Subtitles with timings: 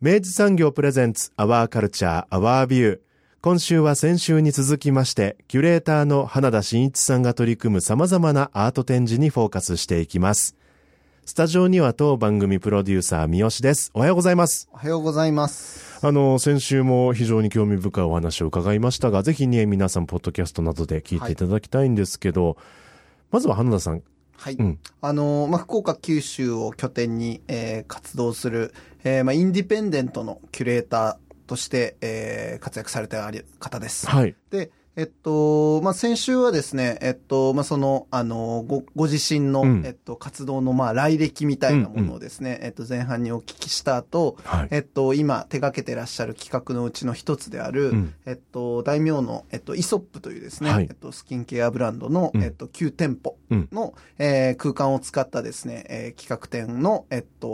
[0.00, 3.00] 明治産業プレゼンツアワーカルチャーアワービュー
[3.40, 10.54] 今週は先週に続きましてキュレーターの花田真一さんが取り組む様々なアート展示にフォーカスしていきます。
[11.24, 13.90] スタジオには当番組プロデューサー三好です。
[13.92, 14.68] おはようございます。
[14.72, 15.98] おはようございます。
[16.06, 22.56] あの先週も非常に興味深いお話を伺いましたがぜひね皆さんポッドキャストなどで聞いていただきたいんですけど、はい、
[23.32, 24.04] まずは花田さん
[24.38, 24.54] はい。
[24.54, 28.72] うん、あの、まあ、福岡、九州を拠点に、えー、活動する、
[29.02, 34.06] えー、まあ、インディペンデントのキュレーターとして、えー、活躍されてある方です。
[34.08, 34.36] はい。
[34.50, 53.36] で、えっと、まあ、先週はですね、えっと、まあ、その、あの、ご、ご自身の、うん、えっと、活動の、まあ、来歴みたいなものをですね、うんうん、えっと、前半にお聞きした後、はい、えっと、今、手掛けてらっしゃる企画のうちの一つである、うん、えっと、大名の、えっと、イソップというですね、はい、えっと、スキンケアブランドの、えっと、旧店舗
[53.70, 57.48] の、うん、えー、空間を使ったですね、えー、企画展の、えっと、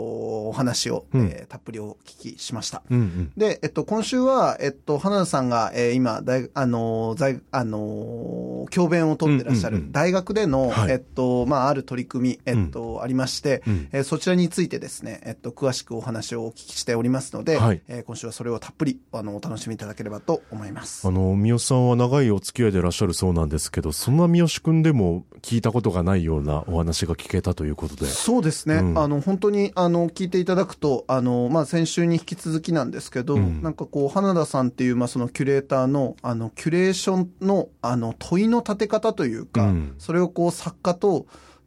[0.47, 2.81] お話を、うん、えー、たっぷりお聞きしました。
[2.89, 21.07] うんうん、で、えっと、今週は、えっと、花田さんが、えー、今、大、あの、在あの、教鞭を取ってらっしゃる大学での、えっと、まあ、ある取り組み、えっと、ありまして、えそちらについてですね、えっと、詳しくお話をお聞きしておりますので、はい、え今週はそれをたっぷり、あの、お楽しみいただければと思います。
[21.07, 28.05] あの、三好さんは長いお付き合いでいらっしゃるそうなんですけど、そんな三好くんでも聞いたことがないようなお話が聞けたということで。
[28.07, 28.75] そうですね。
[28.75, 41.25] うん、あの、本当に、あの、聞いていただくと、あの、まあ、先週に引き続きなんですけど、うん、なんかこう、花田さんっていう、まあ、そのキュレーターの、あの、キュレーションのあの問いの立て方というか、うん、それをこう作家と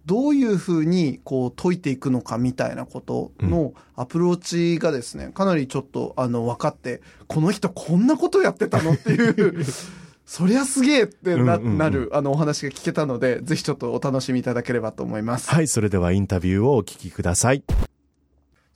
[0.09, 9.65] どういうふうにこう解いていくのかみたいなことのアプローチがですね、かなりちょっとあの分かって、この人こんなことやってたのっていう
[10.25, 15.51] そりゃすげえってなうんうんうん、なるあのお話が聞けたので、ぜひちょっとお楽しみいただければと思います。
[15.51, 17.63] はい、それではインタビューをお聞きください。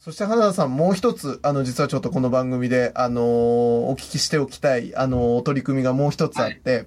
[0.04, 6.86] そして花田さん、もう一つ、あの、実はちょっとこの番組で、あのー、お聞きしておきたい、あのー、取り組みがもう一つあって、はい、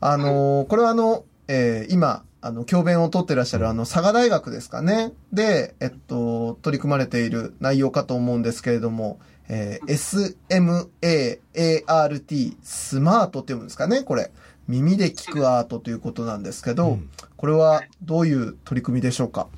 [0.00, 5.10] あのー、これはあの、えー、今、あの、教鞭を取ってらっしゃる、あの、佐賀大学ですかね？
[5.32, 14.30] で、えっと、取り組まれている内容かと思うんですけれども、えー、SMAART、スマートって読むんですかね、これ。
[14.68, 19.48] 耳で聞くアートということなんですけど、うん、これはどういう取り組みでしょうか？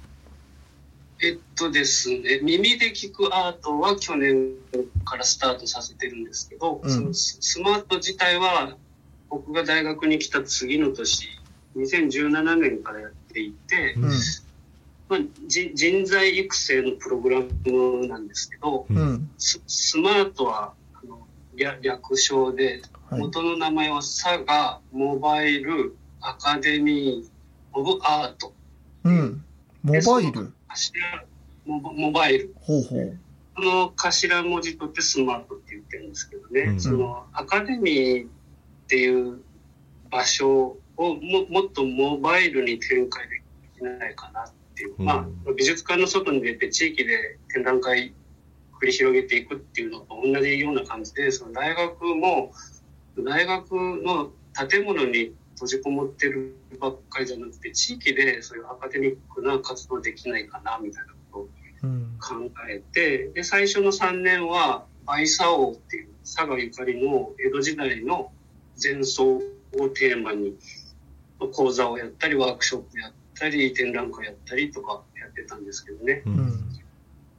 [1.22, 4.52] えっとですね、耳で聞くアートは去年
[5.04, 8.76] からスタートさせてるんですけど、うん、そのスマート自体は
[9.30, 11.28] 僕が大学に来た次の年、
[11.76, 14.10] 2017年からやっていて、うん、
[15.08, 21.26] まあ、人材育成のプログラムなんですけど、うん、ススマートはあの
[21.80, 27.28] 略称で、元の名前は佐賀モバイルアカデミー・
[27.72, 28.52] オブ・アート。
[29.04, 29.44] うん、
[29.82, 30.52] モバイル
[31.64, 32.54] モモバイル。
[32.60, 33.18] ほうほう。
[33.56, 38.28] この頭文字取ってスマートって言ってるんですけどね、うん、そのアカデミーっ
[38.86, 39.40] ていう
[40.10, 43.42] 場所をももっとモバイルに展開で
[43.78, 48.12] きないかなっていう、うん、まあ美術館の外に出て地域で展覧会
[48.80, 52.52] 繰り広げていくっていうのと同じような感じでその大学も
[53.24, 54.32] 大学の
[54.68, 61.48] 建物に閉じこもってるばっかりじゃなくて地域でそういうアカデミックな活動できないかなみたいなこ
[61.82, 68.30] とを考えて、うん、で最初の3年はバサオっていう佐賀ゆかりの江戸時代の
[68.82, 69.40] 前奏を
[69.94, 70.54] テーマに
[71.54, 76.36] 講座をやったりワークショップやったり展覧会やったりとかやってたんですけどね、うん、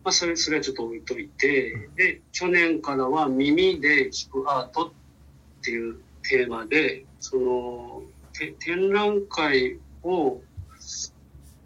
[0.04, 8.04] まあ、それそれはちょっと置いといてで去年からは耳で聞くアートっていうテーマでその
[8.60, 10.42] 展覧会を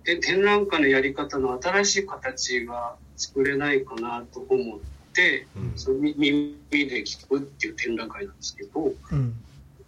[0.04, 4.80] で展覧会のやり方の新しい形が作れないかなと思っ
[5.14, 9.36] て、うん、その耳で聞くっていう展覧会なんですけど、うん、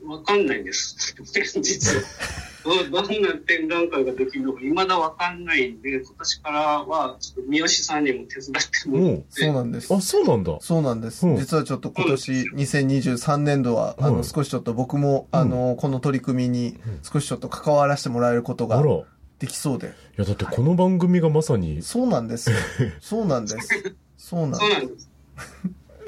[0.06, 1.16] わかんないんです。
[1.62, 2.04] 実は。
[2.64, 9.26] どんな展覧会ができるのか、未だわかんないんで、今年からは、ちょっと三好さんにも手伝ってもらって。
[9.30, 9.94] そうなんです。
[9.94, 10.58] あ、そうなんだ。
[10.62, 11.26] そうなんです。
[11.38, 18.82] 実はちょっと今年、2023年度は、あの、少しちょっと僕も、あの、この取り組みに、少しちょっと関わらせてもらえることが、
[19.40, 19.88] できそうで。
[19.88, 19.90] い
[20.22, 21.82] や、だってこの番組がまさに。
[21.82, 22.56] そうなんですよ。
[23.02, 23.96] そうなんです。
[24.18, 24.64] そうなんです。
[24.64, 25.10] そうなんです。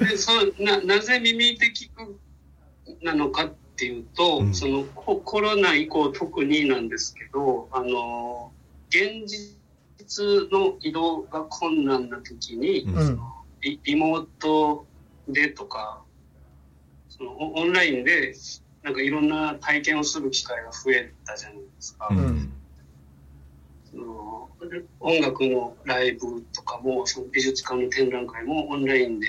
[0.00, 2.18] で、そう、な、なぜ耳で聞く
[3.02, 8.50] なのかっていうと、うん、そのココロナ以降特になんですけど、あの、
[8.88, 14.86] 現実の移動が困難な時に、うん、そのリリモート
[15.28, 16.02] でとか、
[17.10, 18.34] そのオンラインで
[18.82, 22.08] なんかいろんな体験をする機会が増えたじゃないですか。
[22.10, 22.52] うん。
[23.90, 24.48] その
[25.00, 29.26] 音楽のライブとかもその美術館の展覧会もオンラインで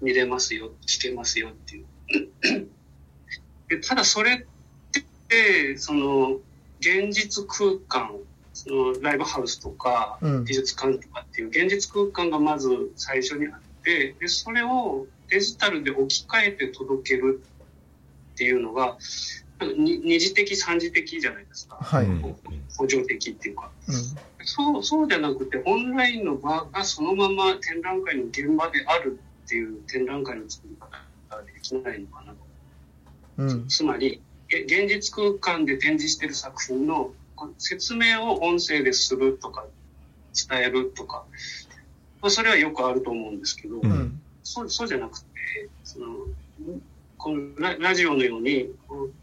[0.00, 2.70] 見れますよ聞けますよっていう
[3.70, 6.38] でただそれってその
[6.80, 8.16] 現実空間
[8.52, 17.40] そのライブハウスとか美術館とかっていう現実空間がまず最初にあってでそれをデジタルで置き換えて届ける
[18.34, 18.98] っていうのが
[19.60, 22.06] 二次的三次的じゃないですか、はい、
[22.76, 23.94] 補助的っていうか、うん、
[24.44, 30.90] そうそうじゃなくてオンラインの場がそのまま展覧会の現場であるっていう展覧会の作り方
[31.36, 32.32] ができないのかなと。
[32.32, 32.49] うん、
[33.68, 37.12] つまり現実空間で展示している作品の
[37.58, 39.64] 説明を音声でするとか
[40.48, 41.24] 伝えるとか、
[42.20, 45.26] まあ、それはよくあると思うんですけど、うん、そうそうじゃなくて
[45.84, 46.06] その
[47.16, 48.70] このララジオのように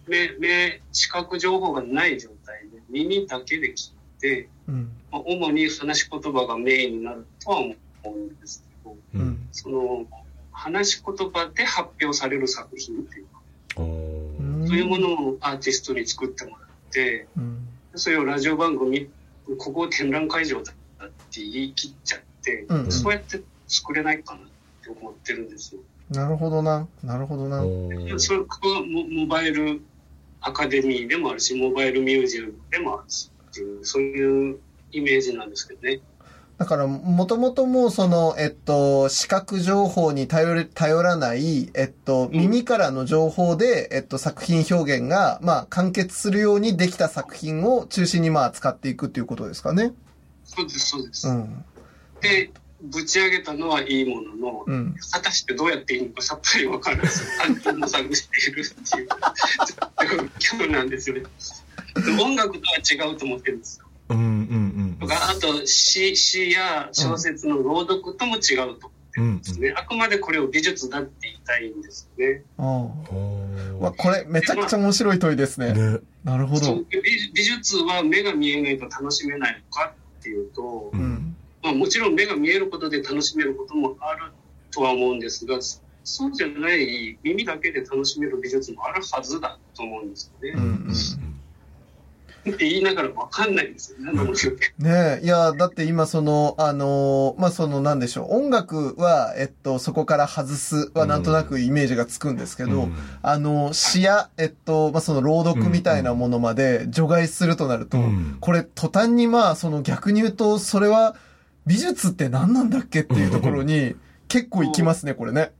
[0.07, 7.75] 目目視覚情報がない状態で耳だけで聞いて、うん、まあ、主に話し言葉がメインになるとは思
[8.05, 10.05] うんですけど、うん、その
[10.51, 13.36] 話し言葉で発表される作品っていうか
[13.77, 19.09] そういうものをアーティストに作ってもらって、うん、それをラジオ番組、
[19.57, 20.73] ここ展覧会場だ
[21.05, 24.43] って言い切っちゃって、うんうん、そうやって作れないかなっ
[24.83, 25.81] て思ってるんですよ。
[26.09, 26.87] なるほどな。
[27.03, 27.61] なるほどな。
[28.19, 28.45] それは
[29.09, 29.81] モバイル
[30.41, 34.59] アカデミーでもあるし、モバイルミュージアムでもあるしっていう、そういう
[34.91, 35.99] イメージなんですけどね。
[36.57, 49.93] だから、もともともその、えっと、視覚情報に頼れ、頼らない、えっと、耳からの情報で、えっと、作品表現が、まあ、完結するようにできた作品を中心に、まあ、使っていくっていうことですかね。
[50.45, 51.27] そうです、そうです。
[51.27, 51.63] うん。
[52.21, 52.49] で、
[52.81, 59.07] ぶち上げたのはいいものの、うん、果たしてどうやっていいのかさっぱりわからず、単純模索しているっていう
[60.39, 61.23] 状況なんですよね。
[62.19, 63.85] 音楽とは違うと思ってるんですよ。
[64.09, 64.86] うんうんうん。
[65.07, 69.67] とか、あと詩、詩や小説の朗読とも違うと思ってるんですね。
[69.69, 72.43] うんうん、あくまでこれを美術だって言いたいんですね。
[72.57, 73.91] ああ。
[73.91, 75.73] これ、めちゃくちゃ面白い問いですね。
[75.73, 77.01] ねなるほど美。
[77.33, 84.31] 美術は目が見えないと楽しめないのかっていうと、うん、まあ、もちろん目が見えることで楽しめることもある
[84.71, 85.59] とは思うんですが、
[86.03, 90.53] そうじゃない耳だけで楽しめる美術もあるはずだと思うんですよね。
[90.55, 91.36] うんうん
[92.51, 93.99] って言いながらわかんないですよ。
[93.99, 94.11] ね、
[94.79, 111.15] ねいや、だって今その、あのまあ、そのなんでしょう、音楽は、えっと、そこから外すはなんとなくイメージがつくんですけど、うん、あの、詩や、えっと、まあ、その朗読みたいなものまで除外するとなると、うん、これ途端にまあ、その逆に言うと、それは
[111.65, 113.95] 美術って何なんだっけっていうところに
[114.27, 115.51] 結構いきますね、これね。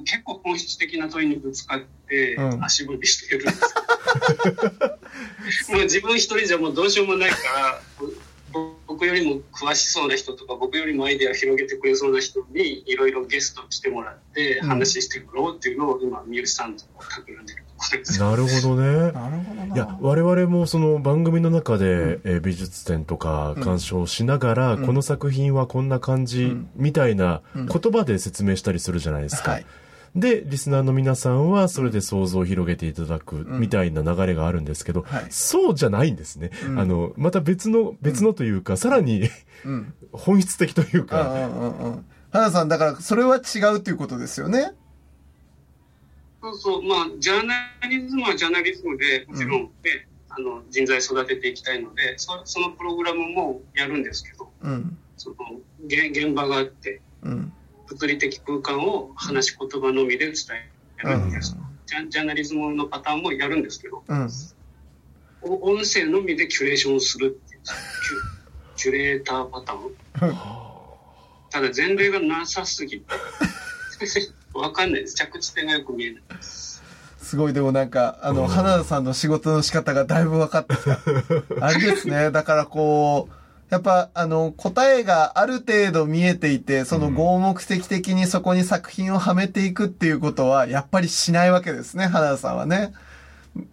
[0.00, 3.74] 結構本質的な問いにぶつかって足踏みしてるんです、
[5.72, 7.80] うん、もう自分一人じゃもうどうしようもないから
[8.86, 17.64] 僕よりも詳しそうな人とか僕よりもアイデア広げてくれそうな人にいろいろゲスト来てもらって話してもらおうっていうのを今三好さんと企んでる
[18.18, 19.12] なるほどね。
[19.12, 29.52] なるほどいや、我々もその番組の中で、うん、え美術展とか鑑賞しながら、うん、この作品はこんな感じ、みたいな言葉で説明したりするじゃないですか。
[29.52, 29.66] はい。
[30.14, 36.50] で、リスナーの皆さんはそれで想像を広げていただくみたいな流れがあるんですけど、うんはい、そうじゃないんですね。
[36.66, 39.30] うん、あの、また別の、別のというか、うん、さらに
[40.12, 42.02] 本質的というか。
[42.30, 44.72] 花さん、だからそれは違うということですよね。
[46.42, 55.36] そうそう、まあ、ジャーナリズムはジャーナリズムで、もちろんね、あの人材育てていきたいのでそそのプログラムもやるんですけど、うん、その
[55.86, 57.52] 現現場があって、うん、
[57.86, 60.34] 物理的空間を話し言葉のみで伝
[61.04, 61.56] えるんです、
[61.86, 64.28] ジャジャーナリズムのパターンもやるんですけど、うん、
[65.42, 67.74] 音声のみでキュレーションをするっていうキュ
[68.84, 70.72] キュレーターパターン。
[71.52, 73.14] っただ前例がなさすぎて、
[74.54, 75.14] わかんないです。
[75.14, 76.22] 着地点がよく見えない。
[76.40, 80.98] すごい、でもなんか、あの、花田さんの仕事の仕方がだいぶ分かってきた。
[81.64, 82.30] あれですね。
[82.30, 83.34] だからこう、
[83.72, 92.92] やっぱ、あの、答えがある程度見えていて、その合目的的にそこに作品をはめていくっていうことは、やっぱりしないわけですね、花田さんはね。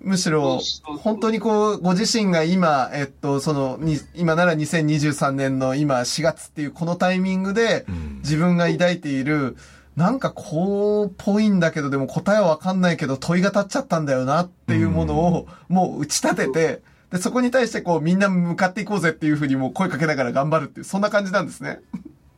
[0.02, 3.80] むしろ、本当にこう、ご自身が今、えっと、その、
[4.16, 7.86] 今なら2023年の今4月っていうこのタイミングで、
[8.20, 9.58] 自分が抱いている、
[9.96, 16.82] なんかこう、っぽいんだけど、でも答えはわかんないけど問いが立っちゃったんだよなっていうものを、もう打ち立てて、
[17.12, 21.80] で、そこに対してこう、みんな向かっていこうぜっていうふうにもう声かけながら頑張るっていう、そんな感じなんですね。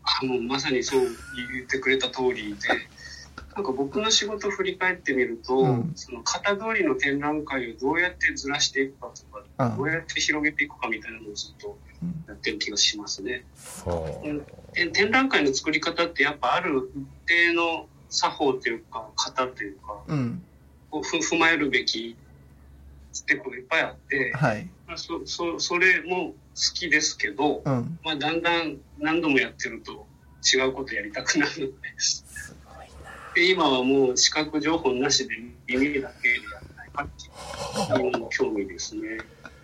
[0.04, 2.68] あもうまさにそう言ってくれた通りで、
[3.56, 9.12] なんか僕の仕事を振り返ってみると、うん、その型通りの展覧会をどうやってずらしていくか
[9.58, 11.78] とか、どうやって広げていくかみたいなのをずっと
[12.28, 13.44] やってる気がしますね。
[13.86, 14.28] う。
[14.34, 20.44] ん、展覧会の作り方ってやっぱある一定の作法というか型というか、うん、
[20.92, 22.16] を踏まえるべき
[23.14, 26.36] ステップがいっぱいあって、はい、まあ、そそそれも好
[26.74, 30.06] きですけど、うん、まあ、だんだん何度もやってると
[30.54, 32.56] 違うことやりたくなるのです。
[33.36, 35.36] で今はもう視覚情報なしで
[35.68, 36.72] 耳だけでやらない。
[36.92, 39.20] かっていうの興味ですね。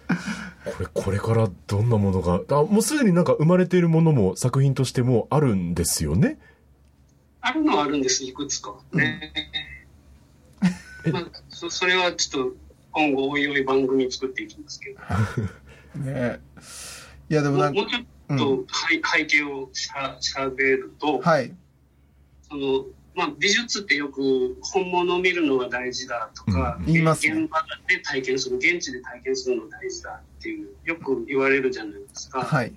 [0.07, 6.39] これ、これからどんなものが、あ、もうすでになんか生まれているものも作品としてもあるんですよね？
[7.41, 8.75] あるのはあるんです、いくつか。
[8.93, 9.31] ね。
[11.05, 12.55] うん、 まあ、そそれはちょっと
[12.91, 14.99] 今後おいおい番組作っていきますけど。
[16.03, 16.39] ね
[17.29, 17.81] いやでもなんか。
[17.81, 21.53] もうちょっと、うん、背景をしゃしゃべると、はい。
[22.49, 22.85] その、
[23.17, 32.43] まあ、美術ってよく本物を見るのが大事だとか、うん、ね、現場で体験する、現地で体験するのが大事だっていう、よく言われるじゃないですか。
[32.43, 32.71] はい。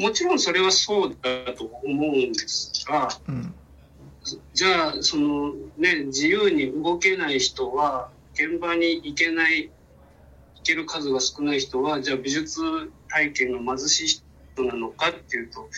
[0.00, 3.52] もちろんそれはそうだと思うんですが、うん、
[4.54, 12.62] じゃあ、そのね、自由に動けない人は、現場に行けない、行ける数が少ない人は、じゃあ美術
[13.08, 14.22] 体験が貧しい
[14.54, 15.68] 人なのかっていうと、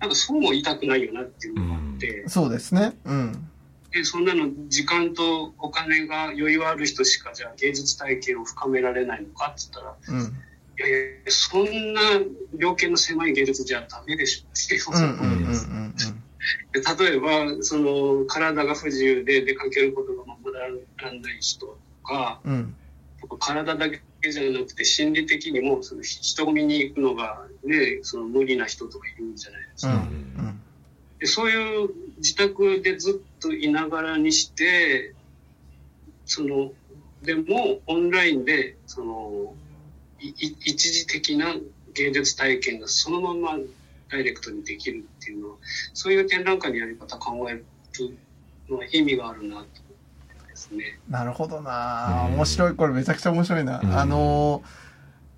[0.00, 2.22] なんかそうも言いたくないよなっていうのがあって。
[2.22, 2.96] うん、そうですね。
[3.04, 3.48] うん。
[3.92, 12.00] で、そんなの時間とお金が余裕ある人しか、じゃあ芸術体験を深められないのかって言ったら、うん、いやいや、そんな
[12.54, 14.96] 量刑の狭い芸術じゃダメでしょって思
[15.34, 15.44] い。
[16.74, 22.74] 例えば、その、体が不自由で出かけることが守られない人か、うん、
[23.38, 29.94] 体だけじゃなくて心理的にもその人混みに行くのが、ね、その無理な人とかいるんじゃないですか。
[29.94, 30.02] うんう
[30.48, 30.60] ん、
[31.22, 35.14] でそういう自宅でずっといながらにして
[36.26, 36.72] その
[37.22, 39.54] でもオンラインでその
[40.18, 41.54] 一時的な
[41.94, 43.50] 芸術体験がそのまま
[44.10, 45.54] ダイレクトにできるっていうのは
[45.94, 47.64] そういう展覧会のやり方考える
[48.68, 49.66] のは意味があるなと
[50.48, 50.98] ですね。
[51.08, 52.74] なるほどな面白い。
[52.74, 53.80] これめちゃくちゃ面白いな。
[54.00, 54.64] あの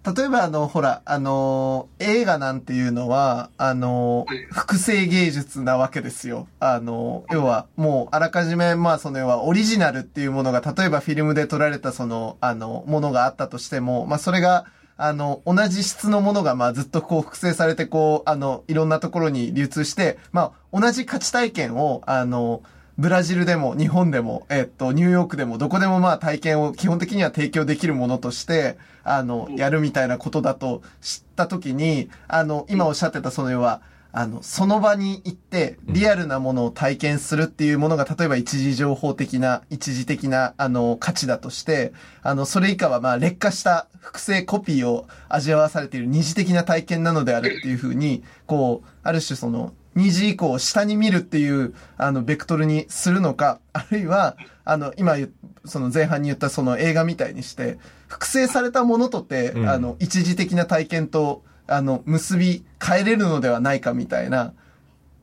[0.04, 6.46] 例えばあの、ほら、あの映画なんていうのは、あの複製芸術なわけですよ。
[6.60, 22.62] あの要は、もう、あらかじめ、まあ、その、要は、オリジナルっていうものが、例えばフィルムで撮られた、その、あの、ものがあったとしても、まあ、それが、あの、同じ質のものが、まあ、ずっとこう、複製されて、こう、あの、いろんなところに流通して、まあ、同じ価値体験を、あの、
[22.96, 33.82] ブラジルでも日本でも、えっと、ニューヨークでもどこでもまあ体験を基本的には提供できるものとして、あの、やるみたいなことだと知ったときに、あの、今おっしゃってたその要は、
[34.16, 55.16] あの、その場に行ってリアルなものを体験するっていうものが、例えば一時情報的な、一時的な、あの、価値だとして、あの、それ以下はまあ劣化した複製コピーを味わわされている二次的な体験なのであるっていうふうに、こう、ある種その、2時以降下に見るっていう、あの、ベクトルにするのか、あるいは、あの、今、
[55.64, 64.52] その前半に言ったその映画みたいにして、複製されたものとて、うん、あの、一時的な体験と、あの、結び変えれるのではないかみたいな、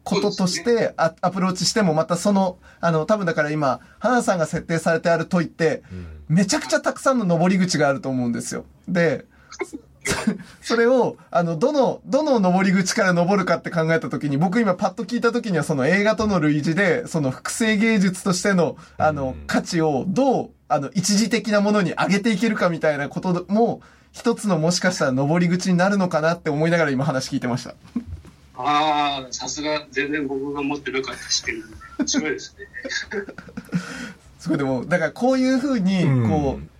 [0.03, 5.83] こととしてアアプローチしてもまたその、あの、多分だから今、花さんが設定されてある問いって、
[6.27, 8.65] めちゃくちゃたくさんの登り口があると思うんですよ。
[8.87, 9.25] で、
[10.62, 23.81] それを、あの、どの、どの登り口から登るかって考えたときに、僕今パッと聞いたときにはその映画との類似で、その複製芸術としての、あの、価値をどう、あの、一時的なものに上げていけるかみたいなことも、
[24.12, 27.75] 一つのもしかしたら登り口になるのかなって思いながら今話聞いてました。
[28.58, 31.63] ああ、さすが、全然僕が持ってなかった視点。
[32.05, 32.65] すごいですね。
[34.39, 36.70] すごいでも、だからこういうふうに、こう、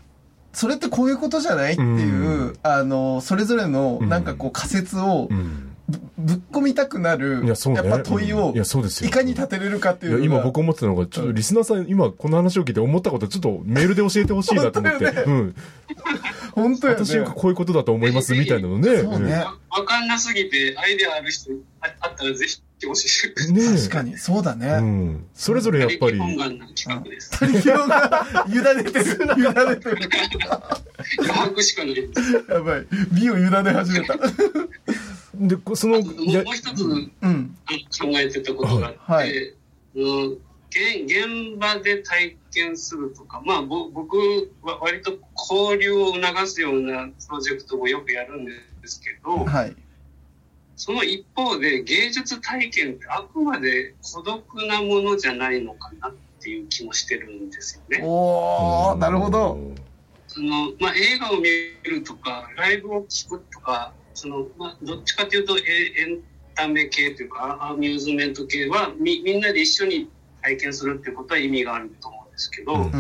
[0.54, 5.30] それってこういうことじゃないっていう、うん、あの、それぞれのなんかこう仮説を、
[6.18, 7.82] ぶっ込みたくなる、いやそうね。
[7.82, 15.06] っぱ問いをいかに立てれるかっていう今僕思ってたのが、ちょっとリスナーさん、今この話を聞いて思ったこと、ちょっとメールで教えてほしいなと思って。
[15.12, 15.56] 本当ようん。
[16.54, 17.06] 本当やね。
[17.06, 18.98] 私がこういうことだと思いますみたいなのね。
[18.98, 23.50] そうねわわかんなすぎて、アイデアある人ああったらぜひ教えてください。
[23.50, 23.56] うん。
[23.56, 25.26] ねえ確かにそうだね、うん。
[25.34, 27.32] それぞれやっぱり、本願の企画です。
[27.40, 29.06] 他力が委ねてる
[29.38, 29.98] 委ねてる
[31.20, 32.46] 余白しかないです。
[32.50, 34.18] やばい美を委ね始めた
[35.36, 36.14] で、こその、もう
[36.54, 37.56] 一つうん
[38.00, 39.54] 考えてたことがあって、はい
[39.96, 40.38] うん
[40.72, 44.16] 現現場で体験するとか、まあ、ぼ僕
[44.64, 48.54] は割と交流を促すようなプロジェクトをよくやるんで
[48.86, 49.76] すけど、はい
[50.82, 58.04] その一方で芸術体験ってあくまで孤独なものじゃないのかなっていう気もしてるんですよね。
[58.04, 59.60] おおなるほど。
[60.26, 61.50] そのまあ、映画を見
[61.84, 66.22] るとかライブを聴くとかその、まあ、どっちかというとエエン
[66.56, 70.10] タメ系というかアミューズメント系はみみんなで一緒に
[70.42, 72.92] 体験するっていうことは意味があると思うんですけど、うんうん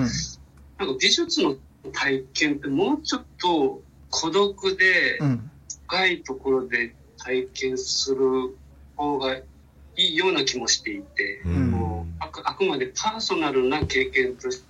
[0.77, 1.55] なんか美術の
[1.93, 5.51] 体験ってもうちょっと孤独でうん
[5.87, 8.57] 深いところで体験する
[8.95, 9.43] 方がい
[9.97, 11.71] いような気もしていて、うん。
[11.71, 14.63] もうあくあくまでパーソナルな経験とし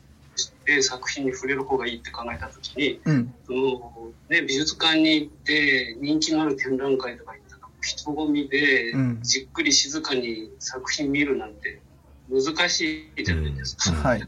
[0.65, 3.33] て作品に触れる方がいいって考えた時にうん。
[3.45, 9.19] その、ね、美術館に行って人気のある展覧会とか行ったら人混みでうん。
[9.21, 11.81] じっくり静かに作品見るなんて
[12.29, 13.91] 難しいじゃないですか。
[13.91, 14.23] はい。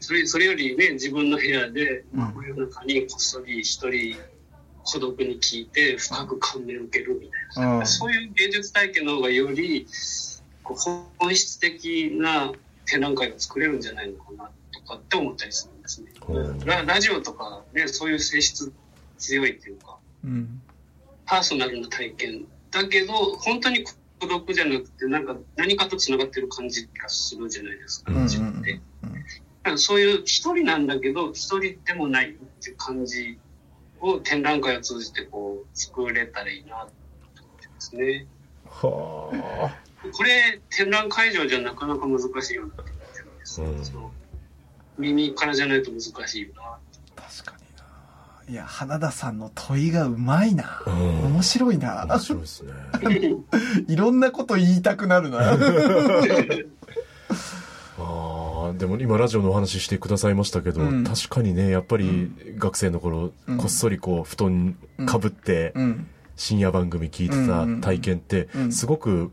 [0.00, 2.34] それそれよりね自分の部屋でうん。
[2.34, 4.16] 真夜中にこっそり一人
[4.86, 7.86] 孤独に聞いて深く感銘を受けるみたいな、うん。
[7.86, 9.86] そういう芸術体験の方がより
[10.64, 12.52] 本質的な
[12.86, 16.12] 展覧会が作れるんじゃないのかなとかって思ったりするんですね。
[16.28, 16.58] うん。
[16.60, 18.72] ララジオとかねそういう性質
[19.18, 20.62] 強いっていうかうん
[21.26, 23.84] パーソナルな体験だけど本当に
[24.20, 28.22] 孤独じゃなくてなんか何かとつながってる感じがするじゃないですか、うん。
[28.22, 28.80] 自分で。
[29.76, 33.36] そういう一人なんだけど一人でもないっていう感じ
[34.00, 36.86] を展覧会を通じてこう作れたらいいな
[37.34, 38.26] と思ってますね。
[38.66, 39.74] は
[40.12, 43.84] これ展覧会場じゃなかなか難しいような気がしてるんです、うん。
[43.84, 44.10] その
[44.98, 46.78] 耳からじゃないと難しいよな。
[47.16, 47.64] 確かに
[48.48, 48.52] な。
[48.52, 51.24] いや花田さんの問いがうまいな、うん。
[51.32, 52.06] 面白いな。
[52.06, 52.72] 面白いですね。
[53.88, 55.38] いろんなこと言いたくなるな。
[55.38, 55.56] ああ、
[58.76, 61.04] でも今ラジオのお話ししてくださいましたけど、うん。
[61.04, 63.56] 確かにね、やっぱり学生の頃、うん。
[63.56, 66.06] こっそりこう、布団かぶって、うん。
[66.36, 67.46] 深夜番組聞いて
[67.80, 68.72] た体験ってう、ん。
[68.72, 69.32] すごく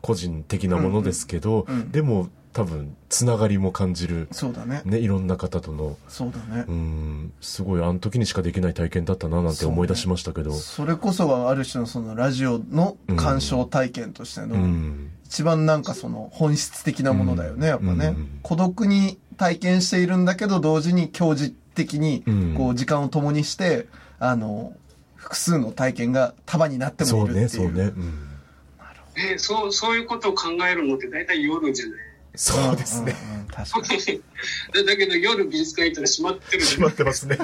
[0.00, 4.82] 個人的なものですけどでも多分、つながりも感じる、そうだね。
[4.84, 6.66] ね、いろんな方との、そうだね。
[6.68, 18.38] うん、すごいあの時にしかできない体験だったななんて思い出しましたけど、それこそがある種のそのラジオの鑑賞体験としての、うん、一番なんかその本質的なものだよね、やっぱね、うん。
[18.42, 22.54] 孤独に体験しているんだけど同時に教授的にうん。
[22.54, 23.86] こう時間を共にして、
[24.18, 24.74] あの
[25.14, 27.48] 複数の体験が束になってもいうるっていう。
[27.48, 28.18] そうね、うん、
[29.16, 31.98] ね、そうそういうことを考えるのって大体夜じゃない？
[32.34, 33.16] そうですね。
[33.34, 33.86] うんうん確かに。
[34.84, 37.38] だだけど夜美術館行ったら閉まってるじゃない決まってますね。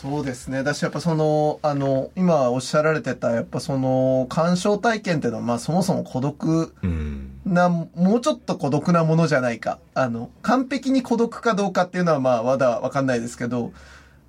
[0.00, 0.62] そうですね。
[0.62, 7.40] だしやっぱその、あの、今おっしゃられてた、やっぱその、鑑賞体験っていうのは、まあそもそも孤独うん。
[7.44, 9.80] な、もうちょっと孤独なものじゃないか。
[9.94, 13.72] あの、完璧に孤独かどうかっていうのはまあまだわかんないですけど、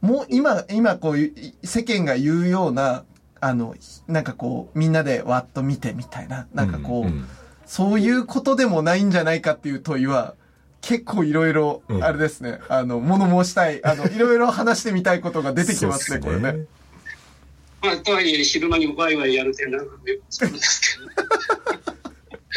[0.02, 3.04] もう今、今こういう、世間が言うような、
[3.40, 3.76] あの、
[4.08, 7.28] なんかこう、みんなでわっと見てみたいな、なんかこう、ん
[7.68, 10.34] そういうことでもないんじゃないかっていう問いは、
[10.82, 12.04] 結構いろいろ、うん。
[12.04, 16.66] あれですね、あの、物申したい、あの、いろいろ話してみたいことが出てきますね、こそうっすれね。
[17.82, 19.98] まあ、とはいえ昼間にワイワイやる展覧会も
[20.30, 21.00] 作るんです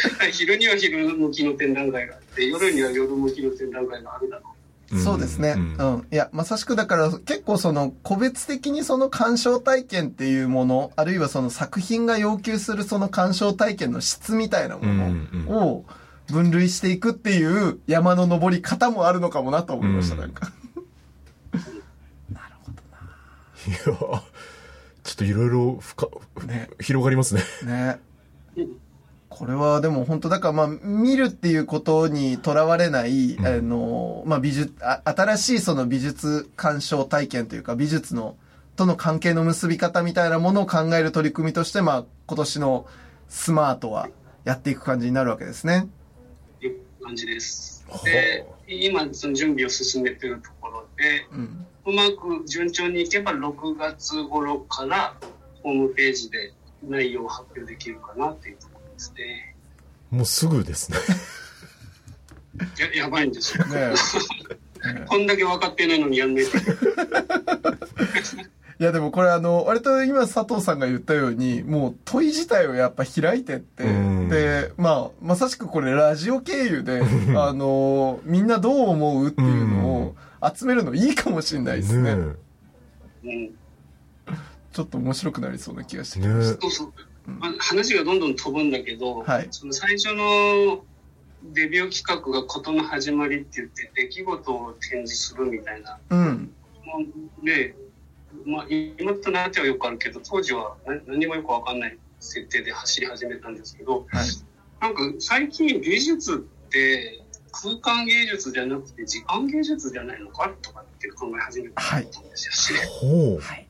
[0.01, 4.99] けど 昼には昼向きの展覧会があって夜には夜向きの展覧会があるだろう。
[4.99, 5.55] そうですね。
[5.57, 5.77] うん。
[5.77, 6.07] うん。
[6.11, 15.85] いや、まさしくだから結構その個別的にその鑑賞体験っていうもの、あるいはその作品が要求するその鑑賞体験の質みたいなものを
[16.27, 20.51] 分類していくっていう山の登り方もあるのかもなと思いました、うんなんか。
[23.65, 24.21] いや、ちょ
[25.11, 25.79] っといろいろ
[26.79, 27.41] 広がりますね。
[27.65, 27.99] ね。
[28.57, 28.83] うん
[29.35, 38.35] これはでも本当だからまあ見るっていうことにとらわれない、うんあの、まあ美術、あ新しいその美術鑑賞体験というか美術の、
[38.75, 42.85] との関係の結び方みたいなものを考える取り組みとしてまあ今年の
[43.27, 44.09] スマートは
[44.45, 45.87] やっていく感じになるわけですね。
[47.03, 51.65] 感じですはあで今その準備を進めてるところでうん。
[51.85, 55.15] うまく順調にいけば6月頃から
[55.61, 59.55] ホームページで内容を発表できるかなっていうところですね。
[60.09, 60.97] もうすぐですね。
[62.77, 63.65] ややばいんですよ。
[63.65, 63.93] ね
[65.07, 66.51] こんだけ分かってないのにやんないと。
[68.79, 73.83] いやでもこれあの、割と今佐藤さんが言ったように、もう問い自体をやっぱ開いてって、
[74.29, 77.01] で、まあ、まさしくこれラジオ経由で、
[77.37, 80.15] あの、みんなどう思うっていうのを
[80.53, 82.15] 集めるのいいかもしれないですね。
[83.21, 83.51] ね
[84.71, 86.61] ちょっと面白くなりそうな気がしてきました。
[86.61, 86.93] そうそう。
[87.27, 90.83] まあ、話がどんどん飛ぶんだけど、はい、その最初の
[91.53, 96.51] デビュー企画が事の始まりって言って出来事を展示するみたいな、うん、
[97.43, 97.75] で、
[98.45, 100.75] まあ、今となってはよくあるけど当時は
[101.07, 104.27] 何もよく分かんない設定で走り始めたんですけど、はい、
[104.81, 112.79] なんか最近美術って空間芸術じゃなくて時間芸術じゃないのかとかって考え始めたんですよ、
[113.39, 113.67] はい、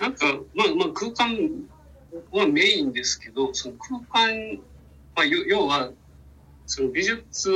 [0.00, 1.36] なんか、まあ、まあ空間
[2.32, 4.58] はメインですけどその空間、
[5.14, 5.90] まあ、要は
[6.66, 7.50] その美術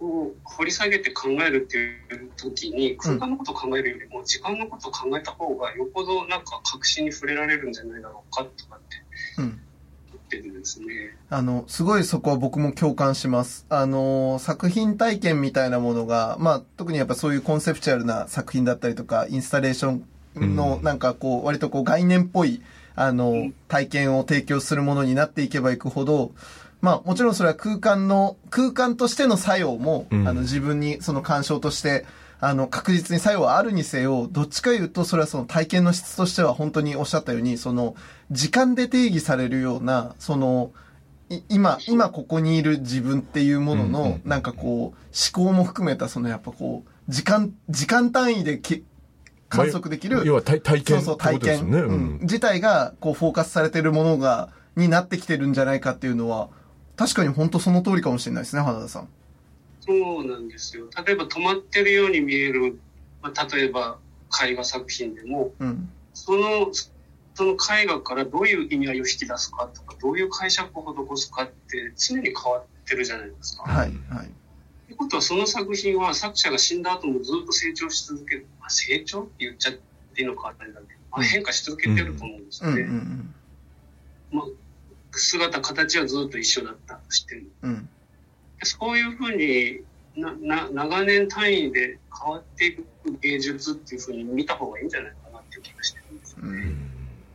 [0.00, 8.96] を掘り下げて考えるっていう時に空間のことを考えるよりも時間のことを考えた方がよっぽどなんか確信に触れられるんじゃないだろうかとかって。
[9.38, 9.60] うん
[10.30, 11.16] ですね。
[11.30, 13.66] あの、すごいそこは僕も共感します。
[13.68, 20.02] あの、作品体験みたいなものが、まあ、特にやっぱそういうコンセプチュアルな作品だったりとか、インスタレーショ
[20.36, 22.62] ンの、なんかこう、割とこう概念っぽい、
[22.94, 26.32] あの、体験を提供するものになっていけばいくほど、
[26.80, 32.06] まあもちろんそれは空間の、空間としての作用も、うん、あの自分にその干渉として、
[32.40, 37.96] あの確実に作用はあるにせよ、どっちか言うとそれはその体験の質としては本当におっしゃったように、その
[38.30, 40.72] 時間で定義されるような、その、
[41.48, 44.94] 今、今ここにいる自分っていうものの、なんかこう、思
[45.32, 48.82] 考も含めた、そのやっぱこう、時間、時間単位でけ
[49.48, 50.22] 観測できる。
[50.24, 50.82] 要は体験。
[50.84, 51.70] そうそう、体験。
[51.70, 56.48] ねうん、自体が、こう、フォーカスされてるものが、になってきてるんじゃないかっていうのは、
[56.98, 59.08] 確かに本当その通りかもしれないですね、花田さん。
[59.80, 60.88] そうなんですよ。
[61.06, 62.80] 例えば止まってるように見える、
[63.22, 63.98] まあ、例えば
[64.44, 66.72] 絵画作品でも、うん、その、
[67.34, 73.62] その絵画からどういう意味合いを引き出すかとか、どういう解釈を施すかって常に変わってるじゃないですか。
[73.62, 73.92] はい。
[74.10, 74.26] はい。
[74.26, 74.30] っ
[74.88, 78.46] てことはその作品は作者が死んだ後もずっと成長し続ける。
[78.58, 82.88] まあ、成長って言っちゃっていいのかあれだけど、まあ、変化し続けてると思うんですよね。
[84.32, 84.44] まあ
[85.18, 86.94] 姿、形はずっと一緒だった。
[86.94, 87.42] としても。
[87.62, 87.88] うん、
[88.62, 89.80] そういうふうに
[90.16, 92.84] なな長年単位で変わっていく
[93.20, 96.48] 芸術っていうふうに見た方がいいんじゃないかなっていう気がしてるんですよね。
[96.48, 96.90] うん、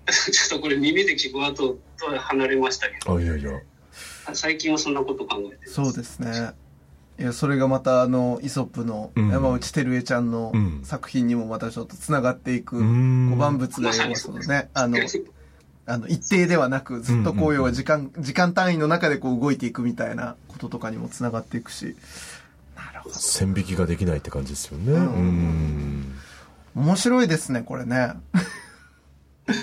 [0.11, 3.19] ちょっとこれ耳で聞く後とは離れましたけど。
[3.19, 3.61] いやいや。
[4.33, 6.53] 最近はそんなこと考えてそうですね。
[7.19, 10.51] いや、それがまたあの、イソップの山内照江ちゃんの
[10.83, 14.97] 作品にもまたちょっと繋がっていく、うん、万物が要するね、あの、
[15.85, 21.95] あの、一定ではなく、ずっとこう、要は時間、時間単位の中でこう動いていくみたいなこととかにもつながっていくし。
[22.75, 23.15] なるほど。
[23.15, 24.93] 線引きができないって感じですよね。
[24.93, 26.15] うん。
[26.75, 28.13] 面白いですね、これね。
[29.45, 29.55] 面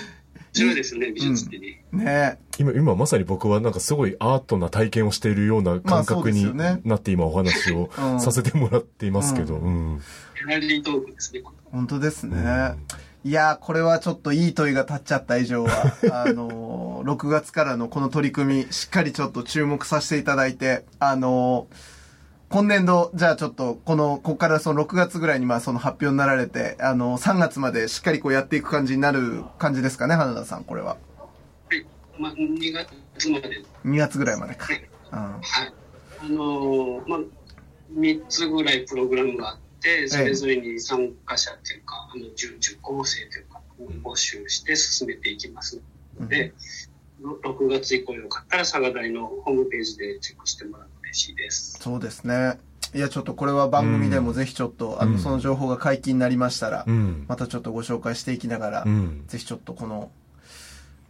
[0.53, 1.83] 白いですね、美術ってね。
[1.91, 9.55] うん、ね今、今まさに僕はなんかすごいアートな体験をしているような感覚になって今お話を させてもらっていますけど。
[9.55, 10.01] うん。
[10.37, 12.37] ギャラリートークですね、本当ですね。
[12.37, 15.69] うんいやこれはちょっといい問いが立っちゃった以上は、
[16.25, 21.75] あのー、6月からのこの取り組み、しっかりちょっと注目させていただいて、あのー、
[22.49, 30.97] 今年度、じゃあちょっと、この、ここからその6月ぐらいにまあその発表になられて、あのー、3月までしっかりこうやっていく感じになる感じですかね、花田さん、これは。
[31.69, 31.85] はい。
[32.17, 33.63] まあ、2月まで。
[33.85, 34.65] 2月ぐらいまでか。
[34.65, 34.89] はい。
[35.11, 35.73] うん、はい。
[36.21, 37.19] あのー、まあ、
[37.93, 43.61] 3つぐらいプログラムがあって、て、それぞれに参加者っていうか、あの受受講生というか、
[44.03, 45.81] 募集して進めていきます
[46.19, 46.53] ので、
[47.21, 51.77] うん、6月以降よかったら、佐賀大のホームページでチェックしてもらうと嬉しいです。
[51.81, 52.59] そうですね。
[52.93, 58.85] いや、ちょっとこれは番組でもぜひちょっと、うん、あの、その情報が解禁になりましたら、うん、またちょっとご紹介していきながら、
[59.27, 60.11] ぜひちょっとこの、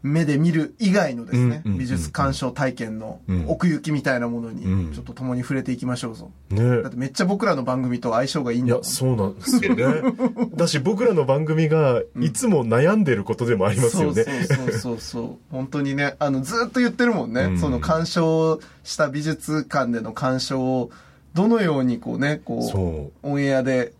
[0.04, 6.32] 目で見る以外のですね、美術鑑賞体験の奥行きみたいなものに、ちょっと共に触れていきましょうぞ。
[6.50, 9.86] ねだってめっちゃ僕らの番組と相性がいいんだいや、そうなんですよね。
[10.56, 14.24] だし僕らの番組がいつも悩んでることでもありますよね。
[14.24, 15.38] そうそうそうそう。
[15.52, 17.44] 本当にね、あの、ずっと言ってるもんね。
[17.44, 20.92] うん、その鑑賞した美術館での鑑賞を、
[21.34, 23.94] どのようにこうね、こう、オンエアで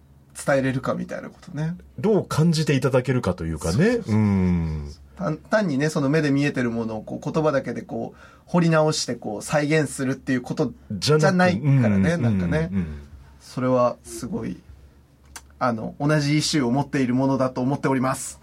[0.46, 1.76] 伝えれるかみたいなことね。
[2.00, 4.00] どう感じていただけるかというかね。
[4.08, 4.92] うん。
[5.50, 12.72] 単にね、その目で見えてるものをこう言葉だけでこう、掘り直してこう再現するっていうことじゃないからね、なんかね。
[13.40, 14.58] それはすごい、
[15.60, 18.40] あの、同じイシューを持っているものだと思っております。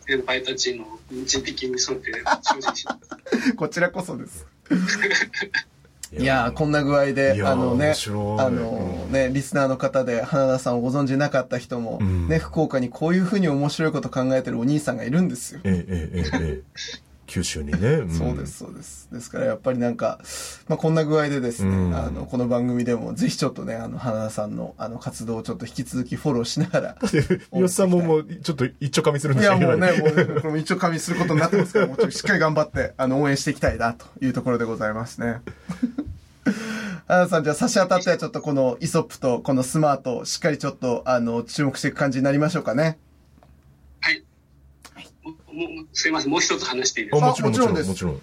[0.00, 2.12] 先輩たちの導きに沿って
[2.42, 2.98] 精進しま
[3.40, 3.52] す。
[3.56, 4.46] こちらこそです。
[6.16, 7.94] いやこんな具合で、あのね、
[8.38, 15.60] あのね、リスナーの方で花田さんをご存知なかった人も、うん、ね、福岡にこういうふうに面白いこと考えてるお兄さんがいるんですよ。
[15.64, 17.02] ええええええ。
[17.28, 19.08] 九州にね、うん、そうですそうです。
[19.12, 20.18] ですからやっぱりなんか、
[20.66, 26.96] まあ、こんな具合でですね、うん、あのこの番組でもぜひちょっとねあの花田さんのあの活動をちょっと引き続きフォローしながら
[27.52, 29.92] 吉さんももうちょっと一丁噛みするんですいやもうね
[30.42, 35.42] もう一丁噛みすることになってますからもうちょっとしっかり頑張ってあの応援していきたいなというところでございますね。
[37.06, 42.98] 花田さんじゃあ差し当たってちょっとこのイソップとこのスマートしっかりちょっとあの注目していく感じになりましょうかね。
[44.02, 44.27] も
[45.92, 47.26] すいません、もう一つ話していいですか？
[47.26, 47.88] もちろん、もちろんです。
[47.88, 48.20] もちろん。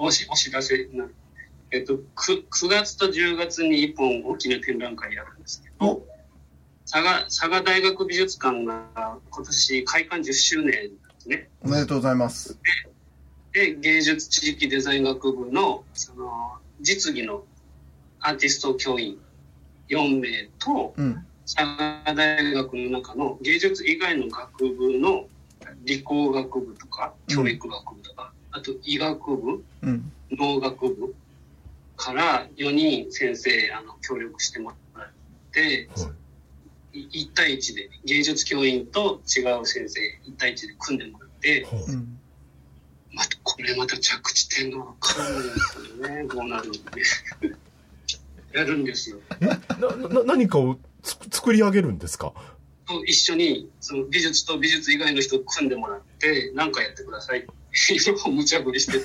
[0.00, 1.06] おしお知らせな
[1.70, 6.04] えっと9、9月と10月に1本大きな展覧会やるんですけど、
[6.90, 11.48] 佐賀佐賀大学美術館が今年開館10周年ですね。
[11.62, 12.58] おめでとうございます。
[13.52, 17.44] で、で芸術地域デザイン学部のその実技の
[18.20, 19.18] アーティスト教員
[19.88, 21.58] 4名と、うん、佐
[22.04, 25.26] 賀大学の中の芸術以外の学部の
[25.84, 31.14] 理工学部とか教育学部とか、うん、あと医学部、うん、農学部
[31.96, 35.08] から4人先生あの協力してもらっ
[35.52, 36.10] て、は
[36.92, 41.82] い、1対1で芸術教員と違う先生1対1で組んでもらって、はい、
[43.12, 47.58] またこれまた着地点が分かんないんですよね どうなるので
[48.58, 49.18] やるんですよ。
[49.38, 52.32] なな何かを作り上げるんですか？
[52.90, 57.48] と一緒にその美術と美術以外の人を組んでもらって何かやってくださいって
[58.28, 59.04] 無茶ぶりしてて。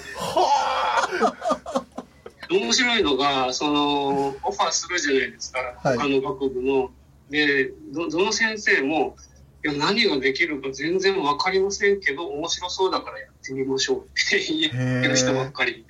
[2.49, 6.91] 面白いのがそのオファーするじゃないですか、はい、他の学部の。
[7.29, 9.15] でどの先生も
[9.63, 15.87] いや何ができるか全然分かりませんけど面白そうだからやってみましょうって言ってる人ばっかり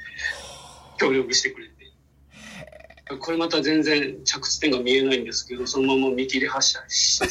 [0.98, 1.65] 協力してくれて。
[3.20, 7.22] これまた全然着地点が見えないんですけど、そのまま見切り発車し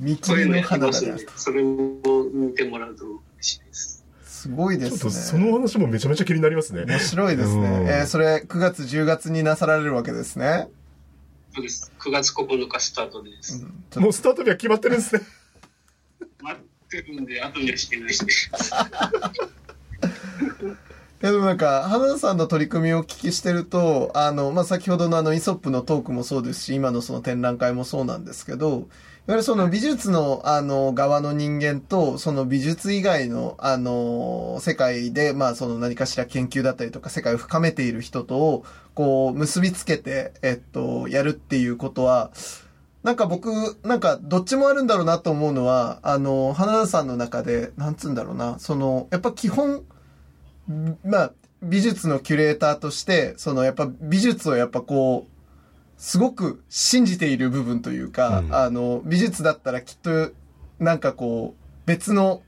[0.00, 1.16] 見切りの花だね。
[1.36, 4.04] それも見てもらうと嬉しいです。
[4.24, 4.98] すごいですね。
[4.98, 6.86] ちょっとその話もめちゃめちゃ気になりますね。
[6.86, 7.86] 面白いですね。
[7.88, 10.68] えー、それ9月10月になさられるわけですね。
[11.54, 11.92] そうです。
[12.00, 13.64] 9月9日スタートです。
[13.96, 15.22] うん、もうスタート日は決まってるんですね。
[16.42, 18.10] 待ってるんで、後にはしてない
[21.18, 21.22] し。
[21.22, 28.68] でもなんか、花田さんの取り組みをお聞きしてると、あの、まあ、先ほどのあの、イソップのトークもそうですし、今のその展覧会もそうなんですけど、
[29.28, 42.30] いわゆるその美術の、あの、側の人間と、その美術以外の、あの、世界で、まあ、その何かしら研究だったりとか、世界を深めている人と、こう、結びつけて、えっと、やるっていうことは、
[43.02, 43.50] なんか僕、
[43.84, 49.84] なんかどっちもあるんだろうなと思うのは、あの、花田さんの中で、なんつうんだろうな、その、やっぱ基本、
[51.04, 55.32] まあ、美術のキュレーターとして、そのやっぱ美術をやっぱこう、
[55.96, 60.30] すごく信じている部分というか、うん、あの、美術だったらきっと、
[60.78, 62.42] なんかこう、別の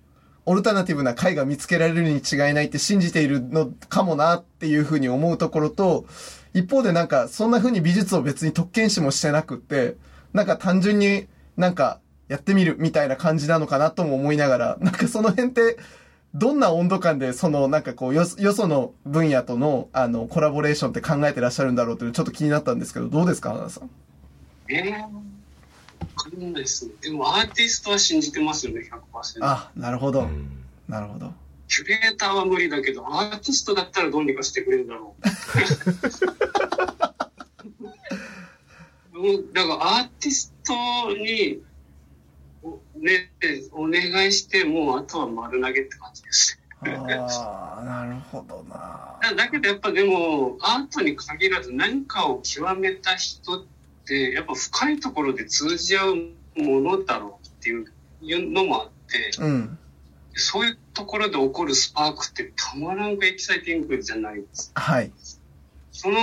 [0.46, 6.04] オルタナティブな絵が見つけられるに違いないって信じているのかもなっていうふうに思うところと、
[6.54, 9.96] 一方でなんかそんなふうに美術を別に特権視もしてなくって、
[10.32, 15.76] なんか単純になんかやってみるみたいな感じなのかなとも思いながら、なんかその辺って
[16.34, 23.90] どんな温度感で、その、なんかこう、よ、よその分野との、あの、コラボレーションって考えてらっしゃるんだろうっていうちょっと気になったんですけど、どうですか、花さん？
[24.68, 25.08] ええー、わ
[26.16, 26.92] かんないですね。
[27.00, 29.38] でも、アーティストは信じてますよね、100%。
[29.42, 30.28] あ、なるほど。
[30.88, 31.32] なるほど。
[31.66, 35.22] キュレーターは無理だけど、アーティストだったらどうにかしてくれるだろう。
[39.52, 40.72] だから、アーティスト
[41.16, 41.60] に、
[42.94, 43.32] ね、
[43.72, 46.60] お願いしてもうあとは丸投げって感じです。
[46.82, 49.18] ああ、なるほどな。
[49.36, 53.66] だけどやっぱでもアートに限らず何かを極めた人っ
[54.06, 56.16] てやっぱ深いところで通じ合う
[56.56, 59.78] ものだろうっていうのもあって、うん、
[60.34, 64.72] そういうところで起こるスパークってたまらんくエキサイティングじゃないです。
[64.74, 65.12] はい。
[65.92, 66.18] その、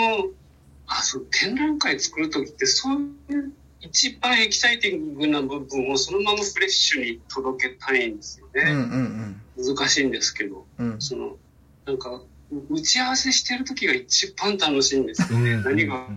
[0.87, 8.71] あ、そう、展覧会作るときってそういう一番エキサイティングな部分をそのままフレッシュに届けたいんですよね。
[8.71, 11.37] うんうんうん、難しいんですけど、うん、その
[11.85, 12.21] なんか
[12.69, 15.51] 打ち合わせしてる時が一番楽しいんですよね。
[15.51, 15.59] うん。
[15.59, 16.07] うんうん、何が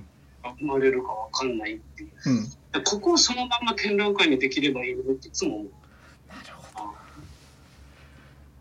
[0.59, 2.11] 生まれるかわかんないっていう、
[2.75, 5.71] うん、ここをそのまま展覧会にできればいいのっていつも思う。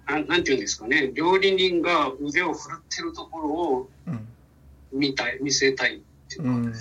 [0.08, 1.12] ななんていうんですかね。
[1.14, 3.90] 料理人が腕を振るってるところを
[4.92, 6.74] 見たい見せたいっていうか、うん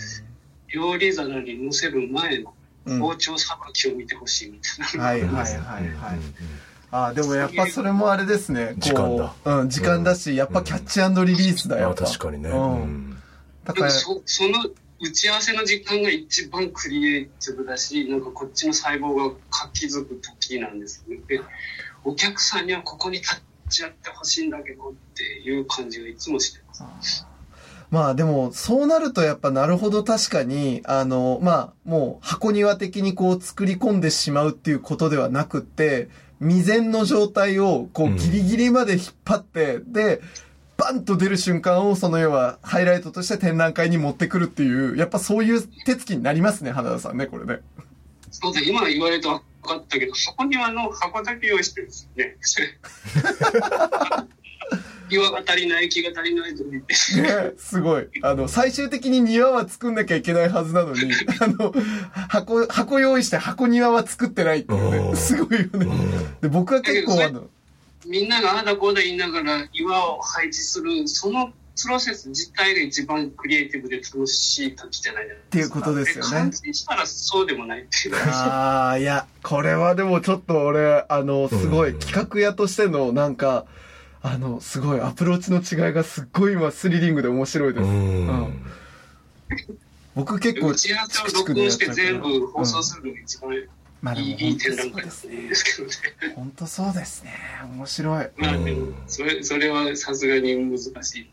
[0.73, 2.55] 料理皿に乗せる前の
[2.99, 6.19] 包丁さばきを見てほしいみたいな、はいはいはいはい。
[6.91, 8.75] あでもやっぱそれもあれですね。
[8.79, 9.35] 時間だ。
[9.45, 13.17] うん時間だし、やっぱキャッチリリースだよ、あ確かにね、うん。
[13.65, 14.55] だからそその
[15.01, 21.19] 打ち合わせの時間が一番クリエイティブだしなんかこっちの細胞が活気づく時なんですね。
[21.29, 21.41] で
[22.05, 27.27] お客さんにはここに立ち会ってほしいんだけどっていう感じがいつもしてます
[27.91, 36.09] まあでも、そうなるとやっぱなるほど確かに、あの、まあもう箱庭的にこう作り込んでしまうっていうことではなくって、
[36.41, 40.21] 未然の状態をこうギリギリまで引っ張って、うん、で、
[40.77, 47.61] バンと出る瞬間をその要はハイライトとして展覧会に持ってくるっていう、やっぱそういう手つきになりますね、花田さんね、これね。
[48.31, 51.93] そうだ、今言われて分かったけど、そこにあの箱だけ用意してるんで
[52.41, 52.79] すよね。
[55.11, 56.95] 岩が足りない、木が足りないと言って。
[57.21, 58.09] ね、すごい。
[58.23, 61.75] あの、最終的に庭は作んなきゃいけないはずなのに、 あの、
[62.29, 65.17] 箱、箱用意して箱庭は作ってないっていうね。
[65.17, 65.87] すごいよね。
[66.41, 67.49] で、僕は結構あの、
[68.07, 75.43] みんながああだこうだ言いながら岩を配置する、そのプロセス自体が一番クリエイティブで楽しい時じゃないですか。
[75.45, 76.31] っていうことですよね。
[76.31, 78.17] 完成したらそうでもないっていう。
[78.17, 83.67] ああ、いや、これはでもちょっと俺、あの、すごい企画屋としてのなんか、
[84.21, 87.85] あの、すごいアプローチの違いがすっごい今スリリングで面白いです。
[87.85, 88.63] うん、
[90.15, 93.51] 僕結構、打ち合わせを録音して全部放送するのが一番、
[94.03, 95.51] まあ、いい展覧会ですね。
[96.35, 97.33] 本当そうですね。
[97.75, 98.29] 面白い。
[98.37, 101.31] まあでも、それ、それはさすがに難しい。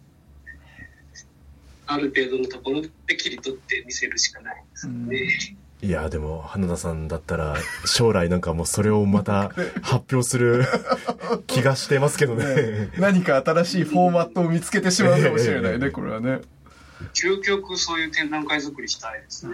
[1.87, 5.57] ある程度のところで切り取って見せるしかないですね。
[5.85, 9.49] いやでも花田さんだったら将来なんかもうそれをまた
[9.83, 10.65] 発表する
[11.45, 12.55] 気がしてますけどね。
[12.55, 16.41] ね、何か新しいフォーマットを見つけてしまうかもしれないね、これはね。
[17.13, 19.53] 究極そういう展覧会作りしたいですね。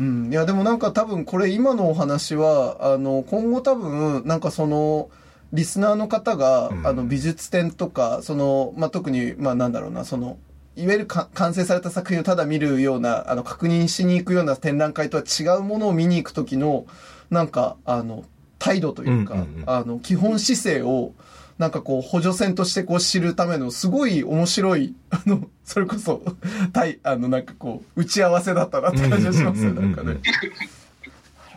[0.00, 5.10] うん、いやでもなんか多分これ今のお話はあの今後多分なんかその
[5.52, 10.38] リスナーの方が、あの美術展とかその、まあ、特にまあなんだろうなその
[10.76, 16.86] いわゆる完成された作品をただ見るような、あの、確認しに行くような展覧会とは違うものを見に行くときの、
[17.30, 18.24] なんか、あの、
[18.58, 21.12] 態度というか、うんうんうん、あの、基本姿勢を、
[21.56, 26.22] なんかこう、補助線としてこう知るための、すごい面白い、あの、それこそ、
[26.74, 30.08] 対、あの、なんかこう、打ち合わせだったなって感じがしますよ、なんかね。
[30.08, 30.22] なる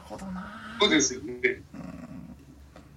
[0.05, 1.61] ほどなそうですよね。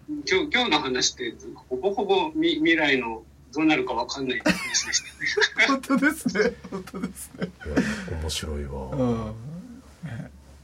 [0.09, 1.35] 今日、今日の話って、
[1.69, 5.03] ほぼほぼ未来のどうなるかわかんない話でし
[5.57, 5.67] たね。
[5.69, 6.55] 本当ですね。
[6.71, 7.49] 本当ですね。
[8.23, 8.71] 面白いわ。
[8.93, 9.35] うん。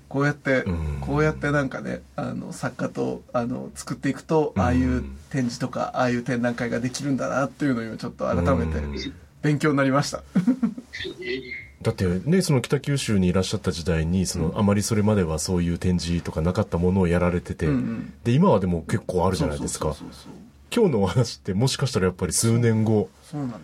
[0.09, 0.65] こうやって、
[1.03, 8.81] こうやってなんかね、あの、作家と、あの、作っていくと、ああいう展示とか、ああいう展覧会ができるんだなっていうのを今ちょっと改めて
[9.43, 10.23] 勉強になりました。
[11.83, 19.95] だってね、その北九州にいらっしゃった時代に、その、あまりそれまではそういう展示とかなかったものをやられてて、うんうん、で、今はでも結構あるじゃないですか。
[20.75, 23.59] 今日のお話ってもしかしたらやっぱり数年後そうなのよ。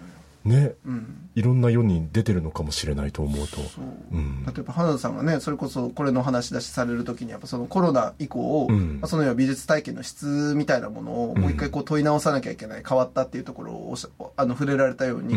[0.44, 3.62] ね、うん、いろんな世に出てるのかもしれないと思うと。
[4.12, 13.96] う、ん、例えば花田さんがねそれこそこれの話出しされる時にやっぱそのコロナ以降、うん、まあ、そのような美術体験の質みたいなものをもう一回こう問い直さなきゃいけない、変わったっていうところを
[14.36, 15.34] あの触れられたように、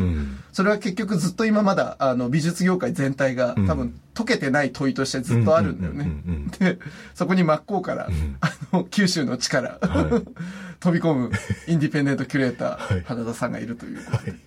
[0.51, 5.79] それは結局ずっと今まだあの美術業界全体が多分解けてない問いとしてずっとあるん。
[5.81, 6.11] だよね。
[6.59, 6.79] で
[7.15, 8.09] そこに真っ向から、
[8.41, 11.31] あの九州の力、はい、飛び込む
[11.67, 14.31] インディペンデントキュレーター、はい、花田さんがいるということで。
[14.31, 14.39] はい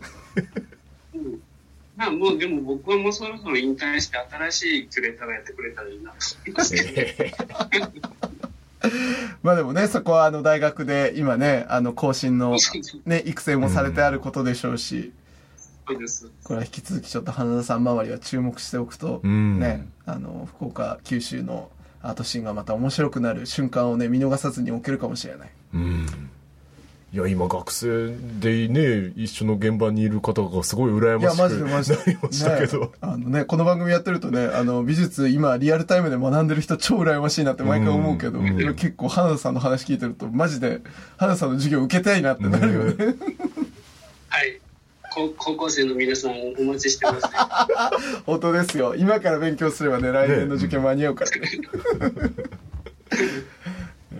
[2.01, 6.17] まあもうでも僕はもうそろそろ引退して新しいキュレーターがやってくれたらいいなと
[6.47, 8.01] 思いますけど。
[9.43, 12.57] まあでもね、そこはあの大学で今ね、あの更新の
[13.05, 15.13] ね、育成もされてあることでしょうし、
[15.87, 16.31] そうです。
[16.45, 21.69] これは引き続きちょっと花田さん周りは注目しておくと、ね、あの、福岡、九州の
[22.03, 25.51] アートシーンがまた面白くなる瞬間をね、見逃さずに置けるかもしれない。
[25.75, 26.31] うん
[27.13, 32.81] いや、今学生でね、一緒の現場にいる方がすごい羨ましくなりましたけど。
[32.83, 40.83] ね、あのね、この番組やってるとね、あの、美術今リアルタイムで学んでる人超羨ましいなって毎回思うけど、うんうん、結構花田さんの話聞いてると、マジで
[41.17, 43.17] 花田さんの授業受けたいなってなるよね。
[45.11, 47.31] 高校生の皆さんお待ちしてます、ね、
[48.27, 48.95] 本当ですよ。
[48.95, 51.51] 今から勉強すればね、来年の受験間に合うからね。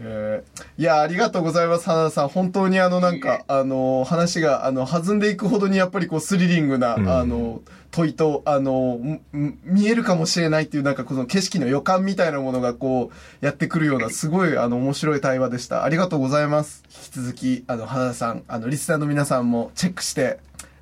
[0.03, 2.29] えー、いや、ありがとうございます、花田さん。
[2.29, 7.61] 本当にあの、なんか、あの、話が、あの、弾んでいくほどにやっぱりこう、スリリングな、うん、あの、
[7.91, 8.99] 問いと、あの、
[9.33, 15.85] 見えるかもしれないっていう、なんかこの景色の予感みたいなものがこう、やってくるような、すごい、あの、面白い対話でした。
[15.85, 16.83] ありがとうございます。
[16.89, 20.39] 引き続き、あの、花田さん、あの、リスナーの皆さんもチェックして、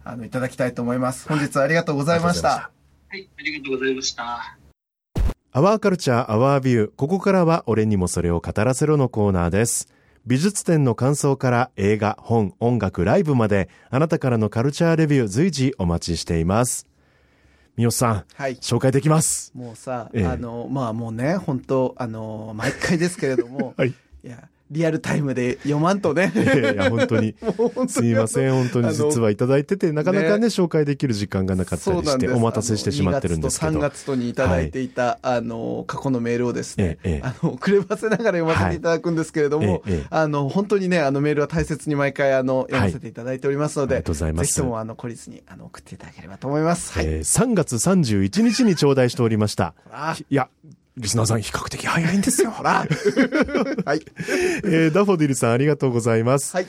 [0.09, 1.29] あの、いただきたいと思います。
[1.29, 2.71] 本日はありがとうございました。
[3.11, 4.57] はい、ありがとうございました。
[5.53, 6.91] アワーカルチャーアワービュー。
[6.97, 9.89] ここからは俺にもそれを語らせろのコーナーです。
[10.27, 16.87] 美術展の感想から映画、本、音楽、ライブまで、あなたからのカルチャーレビュー随時お待ちしています。
[17.77, 18.57] みよさん、はい。
[18.57, 19.53] 紹介できます。
[19.55, 23.91] もうさ、ええあの、まあもうね、本当あの、毎回ですけれども、 はい。
[23.91, 26.33] いや、リアルタイムで読まんとね。
[26.35, 27.35] い やいや、 本当に。
[27.89, 33.73] すいません、本当に実はいただいてて、なかなかね、ね紹介できる時間がなかったりして、お待たせしてしまってるんですけど。
[33.73, 46.93] 2月と3月とにいただいていた、あの、過去のメールをですね、あの、くればせながら読ませていただくんですけれども、あの、本当にね、あのメールは大切に毎回、あの、読ませていただいておりますので、ありがとうございますぜひとも、あの、孤立に、あの、送っていただければと思います。
[46.93, 47.07] はい。
[47.07, 49.75] えー3月31日に頂戴しておりました。
[49.93, 50.49] あいや、
[50.99, 52.51] リスナーさん比較的早いんですよ。
[52.51, 52.87] ほら
[53.85, 54.03] はい。
[54.65, 56.55] えーダフォディルさんありがとうございます。
[56.55, 56.67] はい。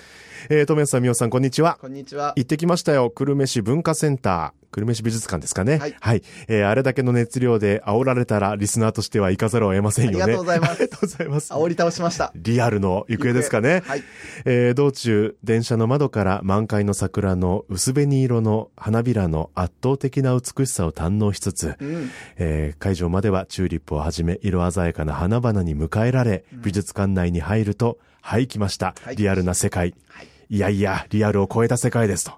[0.47, 1.77] えー、とめさん、みおさん、こんにちは。
[1.81, 2.33] こんにちは。
[2.37, 3.09] 行ってきましたよ。
[3.09, 4.59] 久留米市文化センター。
[4.71, 5.79] 久留米市美術館ですかね。
[5.99, 10.23] はいえーあれだけの熱量で煽られたら、リスナーとしては行かざるを得ませんよね。
[10.23, 11.53] ありがとうございますありがとうございます。
[11.53, 12.31] 煽り倒しました。
[12.35, 13.81] リアルの行方ですかね。
[13.85, 14.03] はい。
[14.45, 22.09] えー道中、電車の窓から満開の桜の薄紅色の花びらの圧倒的な美しさを堪能しつつ、うん。
[22.37, 28.93] えー会場まではチューリップをはじめ色鮮やかな花々に迎えられ、美術館内に入ると、はい、来ました。
[29.03, 29.95] はいリアルな世界。
[30.09, 32.33] はいいやいや、リアルを超えた世界ですと。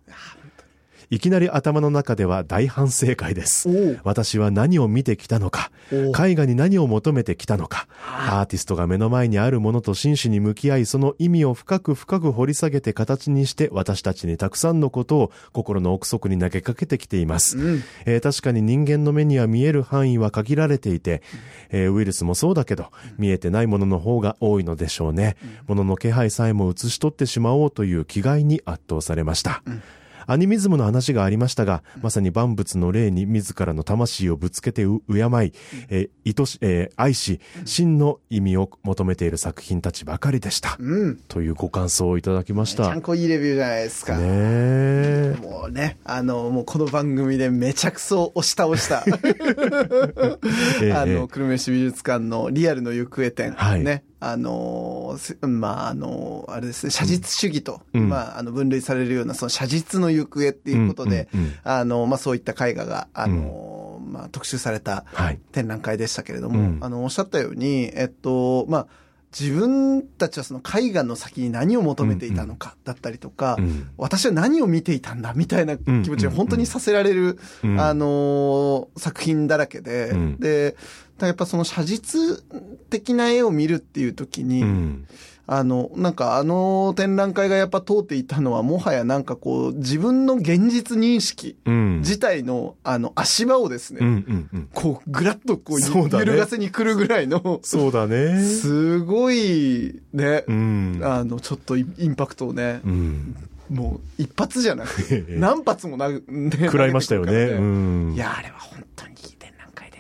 [1.12, 4.00] いきなり頭の中では大反省会です。
[4.06, 17.58] 私は何を見てきたのか、絵画に何を求めてきたのか、アーティストが目の前にあるものと真摯に向き合い、その意味を深く深く掘り下げて形にして、私たちにたくさんのことを心の奥底に投げかけてきています。
[17.58, 17.84] うん。
[18.06, 21.22] えー確かに人間の目には見える範囲は限られていて、
[21.72, 22.86] えーウイルスもそうだけど、
[23.18, 25.36] 見えてないものの方が多いのでしょうね。
[25.68, 29.62] ものの気配さえも映し取ってしまおうという気概に圧倒されました。
[30.28, 35.54] アニミズムの話がありましたが、まさに万物の霊に自らの魂をぶつけてう敬い、
[35.90, 40.78] えー愛し、えー愛し、真の意味を求めている作品たちばかりでした。
[40.80, 41.18] うん。
[41.28, 42.86] というご感想をいただきました。
[42.86, 44.18] ちゃんこいいレビューじゃないですか。
[44.18, 45.38] ねえ。
[45.42, 49.04] もうね、あの、もうこの番組でめちゃくそ押し倒した、
[50.82, 58.08] ええあの、ええ久留米市美術館のリアルの行方展、はいね、あの、せまあ、あの、あれですね、写実主義と、うん。
[58.08, 61.54] まあ、あの、分類されるような、その写実の行方っていうことで、うんうんうん。
[61.64, 65.40] あの、まあ、そういった絵画が、あの、まあ、特集されたはい。
[65.52, 66.78] 展覧会でしたけれども、うん。
[66.82, 68.88] あの、おっしゃったように、えっと、まあ、
[69.38, 73.90] 自分たちはその絵画の先に何を求めていたのかだったりとか、うん。
[73.98, 77.80] 私は何を見ていたんだみたいな気持ちが本当にさせられる、うん。
[77.80, 80.40] あのー作品だらけで、うん。
[80.40, 80.76] で、
[81.18, 82.44] だやっぱその写実
[82.90, 85.08] 的な絵を見るっていう時に、うん。
[85.54, 92.00] あの、なんかあの展覧会がやっぱ通っていたのはもはやなんかこう自分の現実認識うん。
[92.00, 94.70] 自体のあの足場をですね、うんうんうん。
[94.74, 98.42] こうぐらっとこうね揺るがせに来るぐらいの、そうだね。
[98.42, 101.02] すごいね、うん。
[101.04, 103.36] あのちょっとイインパクトをね、うん。
[103.70, 106.22] もう一発じゃなくて、 ええ何発もな、ね、
[106.62, 107.34] 食らいましたよね。
[107.34, 108.14] うん。
[108.16, 109.16] いや、あれは本当に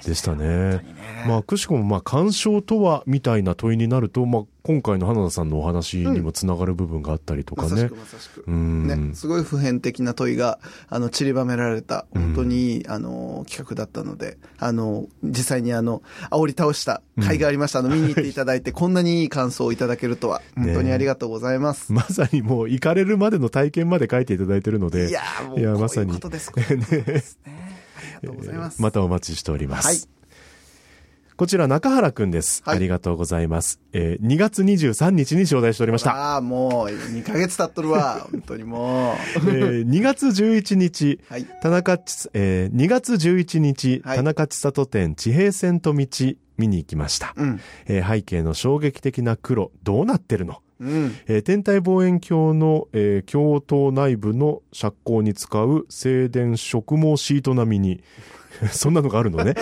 [0.05, 0.35] でした。
[0.35, 0.93] ねに。
[0.93, 7.95] ねまあ、くしくも、まあ、鑑賞とは、みたいな問いになると、まあ、今回の花田さんのお話にもつながる部分があったりとかねまさしく。
[7.95, 8.43] まさしく。
[8.47, 9.09] うん。
[9.09, 17.79] ね、すごい普遍的な問いが、あの、散りばめられた、本当にいい、あの、企画だったので、あの、実際にあの、煽り倒した回がありました。
[17.79, 21.91] あの、見に行っていただいて、 こんなにいい感想をいただけるとは、本当にありがとうございます。
[21.91, 25.09] まさにもう、行かれるまでの体験まで書いていただいてるので。
[25.09, 27.23] いやーもう、いまさにこうことですね。
[28.23, 28.81] ありがとうございます。
[28.81, 29.87] またお待ちしております。
[29.87, 29.97] はい
[31.37, 33.79] こちら中原くんです、はいありがとうございます。
[33.93, 36.13] えー2月23日に頂戴しておりました。
[36.13, 38.27] ああ、もう、2ヶ月経っとるわ。
[38.31, 41.33] 本当にもえー2月11日、う。
[41.33, 41.45] はい。
[41.63, 46.05] 田中ち、えー2月11日、はい田中千里店地平線と道
[46.57, 47.33] 見に行きました。
[47.35, 47.59] うん。
[47.87, 50.61] えー背景の衝撃的な黒、どうなってるの？
[50.81, 51.15] うん。
[51.27, 58.03] えー天体望遠鏡の、えー鏡頭内部の釈光に使う静電植毛シート並みに、
[58.71, 59.55] そんなのがあるのね。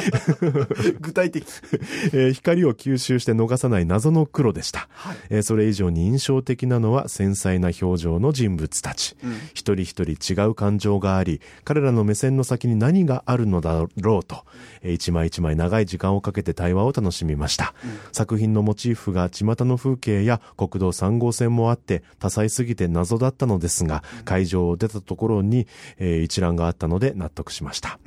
[1.00, 1.45] 具体的。
[2.14, 4.88] えー光を吸収して逃さない謎の黒でした。
[4.91, 5.18] はい。
[5.30, 9.16] えーそれ以上に印象的なのは繊細な表情の人物たち。
[9.24, 9.34] うん。
[9.54, 14.45] 一人一人違う感情があり、彼らの目線の先に何があるのだろうと、
[14.82, 17.74] えー一枚一枚長い時間をかけて対話を楽しみました。
[18.12, 25.68] 作品のモチーフが巷の風景や国道3号線もあって多彩すぎて謎だったのですが、会場を出たところに、
[26.00, 28.00] えー一覧があったので納得しました。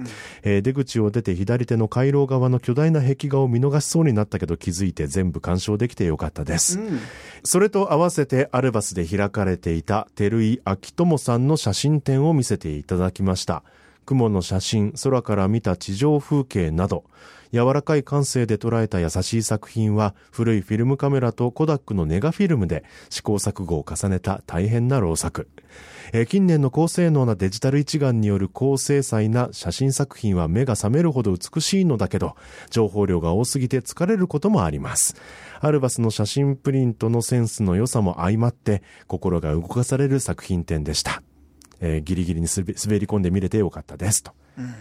[0.42, 6.78] えー出口を出て左手の回廊側の巨大な壁画を見逃しそうになったけど気づいて全部鑑賞できてよかったです。
[6.78, 7.00] うん。
[7.44, 13.62] それと合わせてアルバスで開かれていた照井明友さんの写真展を見せていただきました。
[14.04, 17.04] 雲の写真、空から見た地上風景など、
[17.52, 25.48] 柔らかい感性で捉えた優しい作品は、古いフィルムカメラとコダックのネガフィルムで試行錯誤を重ねた大変な労作。
[26.14, 32.36] え、近年の高性能なデジタル一眼による高精細な写真作品は目が覚めるほど美しいのだけど、
[32.70, 35.14] 情報量が多すぎて疲れることもあります。
[35.60, 41.22] アルバスの写真プリントのセンスの良さも相まって、心が動かされる作品展でした。
[41.82, 42.64] えー、ギリギリに滑
[42.98, 44.32] り込んで見れてよかったですと。
[44.56, 44.74] うん、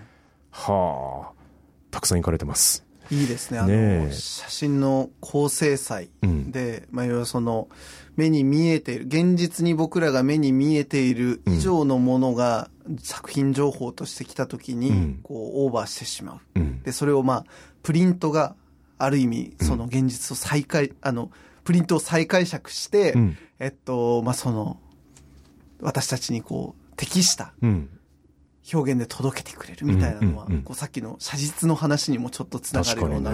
[0.52, 1.41] はあ、
[1.89, 2.86] たくさん行かれてます。
[3.10, 3.58] いいですね。
[3.60, 7.68] あの、ね、写真の高精細で、うん、まあ、要はその、
[8.16, 16.60] 目に見えている、現実に僕らが目に見えている以上のものが作品情報としてきたときに、こう、オーバーしてしまう。
[16.60, 17.45] うん、で、それをまあ、
[17.82, 18.56] プリントが
[18.99, 21.32] ある意味、その現実を再解、あの、
[21.64, 23.16] プリントを再解釈して、
[23.60, 24.80] えっと、まあ、その、
[25.82, 27.52] 私たちにこう、適した
[28.72, 33.32] 表現で届けてくれるみたいなのは、こうさっきの写実の話にもちょっとつながるような。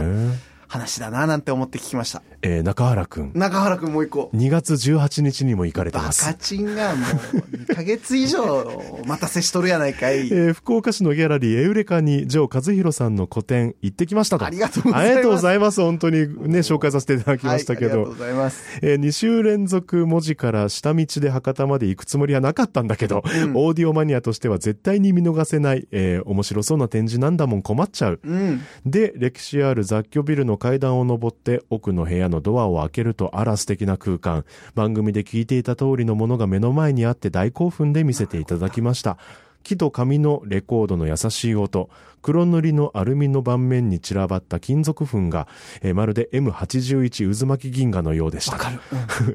[0.68, 2.22] 話だななんて思って聞きました。
[2.41, 3.32] えー、中原くん。
[3.34, 4.30] 中原くんもう一個。
[4.34, 6.26] 2月18日にも行かれてます。
[6.26, 7.07] バカチンがもう
[7.38, 10.28] 2ヶ月以上待たせしとるやないかい。
[10.32, 14.45] えー、福岡市のギャラリーエウレカにジョー和弘さんの個展行ってきましたと。
[14.45, 15.05] ありがとうございます。
[15.05, 15.82] ありがとうございます。
[15.82, 16.18] 本当に
[16.49, 17.89] ね、紹介させていただきましたけど。
[17.89, 18.63] はい、ありがとうございます。
[18.82, 28.20] えー、2週連続文字から下道で博多まで行くつもりはなかったんだけど、うん、オーディオマニアとしては絶対に見逃せない、えー、面白そうな展示なんだもん困っちゃう。
[28.24, 34.43] うん、で、歴史ある雑居ビルの階段を上ってって奥の部屋のドアを開けるとあら素敵な空間。
[34.76, 39.18] 番組で聞いていた通りのものが目の前にあって大興奮で見せていただきました。
[39.64, 41.89] 木と紙のレコードの優しい音、
[42.22, 45.47] 黒塗りのアルミの盤面に散らばった金属粉が、
[45.82, 48.53] えー、まるで M81 渦巻き銀河のようでした。
[48.53, 48.80] わかる。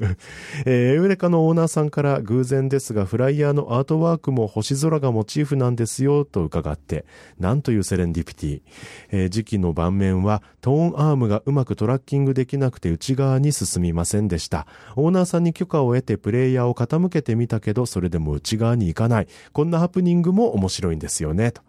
[0.65, 7.05] えー、エウレカのオーナーさんから偶然ですが、フライヤーのアートワークも星空がモチーフなんですよ、と伺って、
[7.39, 8.61] なんというセレンディピティ。
[9.11, 14.67] えー、時期の盤面は、トーンアームがうまくトラッキングできなくて内側に進みませんでした。
[14.95, 19.27] オーナーさんに許可を得てプレイヤーを傾けてみたけど、それでも内側に行かない。
[19.51, 21.61] こんなハプニングも面白いんですよね、と。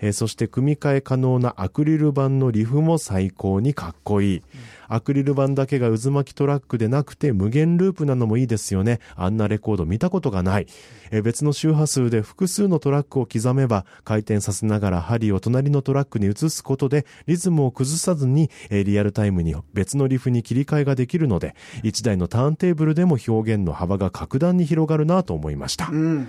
[0.00, 4.42] えー、そして組み替え可能なアクリル板のリフも最高にかっこいい。
[4.88, 9.00] アクリル板だけが渦巻きトラックでなくて無限ループなのもいいですよね。
[9.16, 10.66] あんなレコード見たことがない。
[11.10, 25.88] えー、別の周波数で複数のトラックを刻めば回転させながら針を隣のトラックに移すことでリズムを崩さずに、えー、リアルタイムに別のリフに切り替えができるので1台のターンテーブルでも表現の幅が格段に広がるなと思いました。
[25.90, 26.28] うん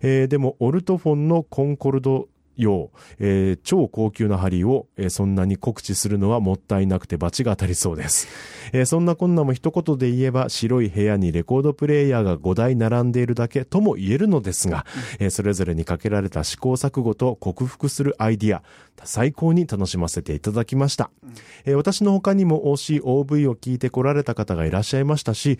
[0.00, 2.28] えー、でも、オルトフォンのコンコルド
[2.58, 8.28] よう、えー、超高級な針を、えー、そんなに告知するのはもったいなくて罰が当たりそうです。
[8.72, 14.84] えー、そんなこんなも一言で言えば白い部屋にレコードプレイヤーが5台並んでいるだけとも言えるのですが、
[15.20, 18.62] うん、えー、それぞれにかけられた試行錯誤と克服するアイディア、
[19.04, 21.10] 最高に楽しませていただきました。
[21.22, 21.30] うん、
[21.64, 25.58] えー、私の他にも OCOV を聞いてこられた方がいらっしゃいましたし、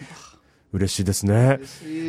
[0.72, 1.60] 嬉しいですね。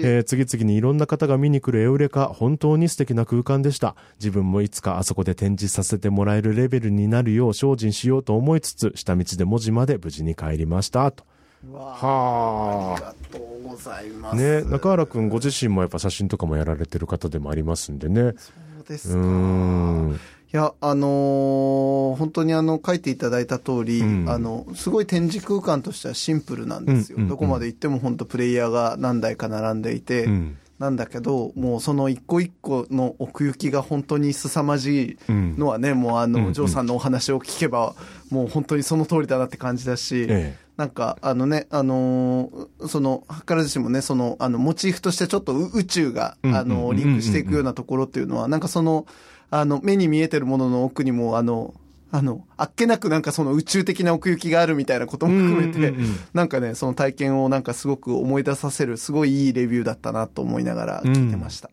[0.03, 3.95] えー、次々にいろんな方が見に来るエウレカ、本当に素敵な空間でした。
[4.19, 11.09] 自分もいつかあそこで展示させてもらえるレベルになるよう精進しようと思いつつ、下道で文字まで無事に帰りました。
[11.11, 11.23] と。
[11.71, 12.95] はあ。
[12.95, 14.35] ありがとうございます。
[14.35, 18.21] ね、中原くんご自身もやっぱ写真とかもやられてる方でもありますんでね。
[18.21, 18.51] そ
[18.81, 19.19] うですか。
[19.19, 20.15] うんい
[20.51, 27.17] や、あのー、本当にあの、書いていただいた通り、うん、あの、すごい展示空間としてはシンプルなんですよ。
[27.17, 37.93] うんうんうん、どこまで行っても本当プレイヤーが何台か並んでいて、うん、なんだけど、もうその一個一個の奥行きが本当に凄まじいのはね、もうあの、ジョーさんのお話を聞けば、
[38.31, 40.69] もう本当にその通りだなって感じだし、ええ。
[40.77, 49.05] なんか、あのね、あのー、その、からずしもね、その、あの、モチーフとしてちょっと宇宙が、あの、リンクしていくようなところっていうのは、なんかその、
[49.51, 51.73] あの、目に見えてるものの奥にも、あの、
[52.11, 55.93] あの、あっけなくなんかその宇宙的な奥行きがあるみたいなことも含めて、
[56.33, 61.69] なんかね、その体験をなんかすごく思い出させる、すごいいいレビューだったなと思いながら聞いてました。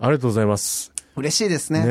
[0.00, 0.92] ありがとうございます。
[1.16, 1.80] 嬉しいですね。
[1.80, 1.90] ねい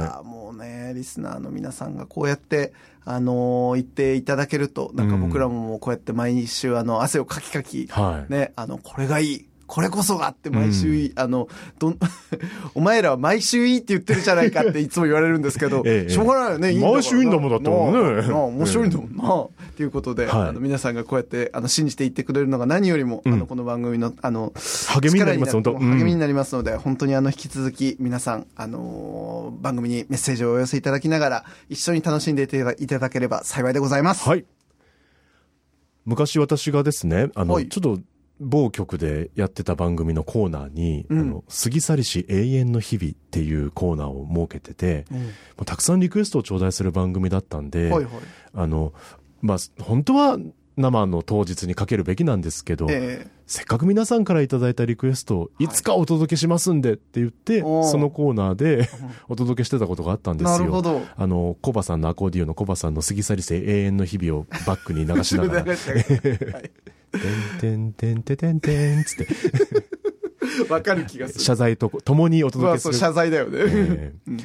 [0.00, 2.72] や、もうね、リスナーの皆さんがこうやって、
[3.04, 11.48] あのー、言っていただけると、なんか僕らもこうやって毎週あの、汗をかきかき、はい、ね、あの、これがいい、これこそがって毎週、うん、あの、
[11.78, 11.94] ど
[12.76, 18.30] お前らは毎週いいって言ってるじゃないかっていつも言われるんですけど、 ええ、しょうがないよね、いい毎週いいんだもんだってもんね。
[18.30, 19.24] 面白いんだもんな。
[19.74, 24.52] ということで、はい、あの皆さんがこうやってあの信じていってくれるのが何よりも、うん、あのこの番組のあの
[24.88, 25.72] 励みになります、本当。
[25.78, 34.28] 励みになりますので、本当にあの引き続き皆さん、あのー、番組にメッセージをお寄せいただきながら、一緒に楽しんでいただければ幸いでございます。
[34.28, 34.44] はい。
[36.04, 38.02] 昔私がですね、あの、はい、ちょっと
[38.40, 45.04] 某局でやってた番組のコーナーに、うん、あの、過ぎ去りし永遠の日々っていうコーナーを設けてて、
[45.58, 48.12] うん、たくさんリクエストを頂戴する番組だったんで、はいはい、
[48.54, 48.92] あの、
[49.40, 50.38] まあ、本当は
[50.76, 58.88] 生の当日にかけるべきなんですけど、えー、せっかく皆さんからいただいたリクエストをいつかお届けしますんでって言って、はい、そのコーナーで
[59.28, 60.58] お届けしてたことがあったんですよ。
[60.58, 61.02] なるほど。
[61.16, 65.76] あの、コバさんのアコーディオのコバさんの過ぎ去りせ永遠の日々をバックに流しながら。
[67.60, 69.28] てんてんてんてんてんつって。
[70.72, 71.40] わかる気がする。
[71.40, 72.94] 謝罪と共にお届けする。
[72.94, 74.44] 謝罪だよね、えー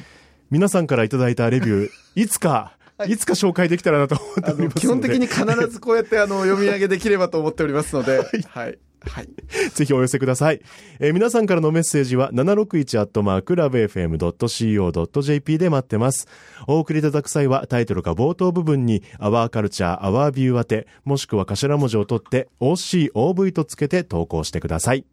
[0.50, 8.26] 皆さんからいただいたレビュー、いつかいつか紹介できたらなと思っております基本的に必ずこうやってあの読み上げできればと思っておりますので、はい。
[8.48, 9.28] はいはい。
[9.74, 10.60] ぜひお寄せください。
[10.98, 16.26] えー、皆さんからのメッセージは761アットマークラブ FM.co.jp で待ってます。
[16.66, 25.04] お送りいただく際はタイトルか冒頭部分にアワーカルチャー、アワービュー宛て、もしくは頭文字を取って OCOV とつけて投稿してください。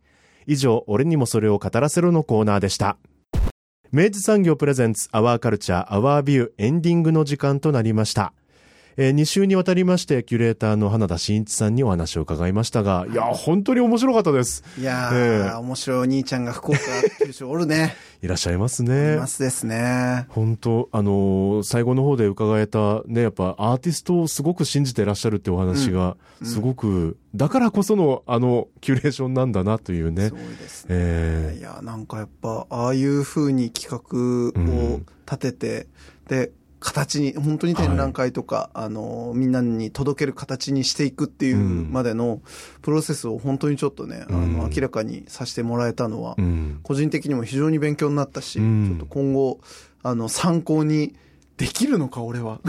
[0.47, 2.97] 以上、俺にもそれを語らせろのコーナーでした。
[3.91, 8.33] 明治産業プレゼンツアワーカルチャーアワービューエンディングの時間となりました。
[8.97, 14.63] えー、2週にわたりまして、キュレーターの花田真一さんにお話を伺いましたが、いや、本当に面白かったです。
[14.79, 16.79] いやー、えー、面白いお兄ちゃんが福岡
[17.25, 17.93] 九州おるね。
[18.23, 19.15] いらっしゃいますね。
[19.15, 20.25] いますですね。
[20.29, 30.29] 本当あのー、最後の方で伺えた、ね、やっぱアーティストをすごく信じていらっしゃるってお話が、すごく、うんうん、だからこその、あの、キュレーションなんだなというね。
[30.29, 30.89] そうですね。
[30.91, 35.87] えー、いや、なんかやっぱ、ああいう風に企画を立てて、
[36.31, 36.51] うん、で、
[36.85, 42.41] 形に、本当に展覧会とか、はい、あの、みんなに届ける形にしていくっていうまでの
[42.83, 49.59] プロセスを本当にちょっとね、うん、あの、明らかにさせてもらえたのは、うん、個人的にも非常に勉強になったし、うん、ちょっと今後、
[50.03, 51.15] あの、参考に
[51.57, 52.59] できるのか、俺は。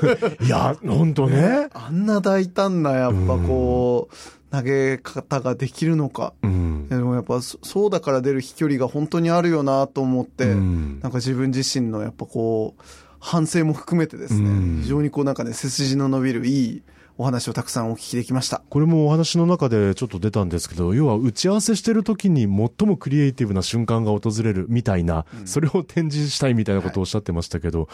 [0.40, 1.68] いや、本当ね。
[1.74, 4.16] あんな大胆な、やっぱこう、
[4.56, 6.32] 投げ方ができるのか。
[6.42, 12.82] うん、でもやっぱそうだから出る飛距離が本当にあるよなと思って、うん、なんか自分自身のやっぱこう、
[13.26, 16.82] 反省も含めてですね、非常にこうなんかね、背筋の伸びるいい
[17.18, 18.62] お話をたくさんお聞きできました。
[18.70, 27.88] これもお話の中でちょっと出たんですけど、要は打ち合わせしてる時に最もクリエイティブな瞬間が訪れるみたいな、うん、それを展示したいみたいなことをおっしゃってましたけど、はい、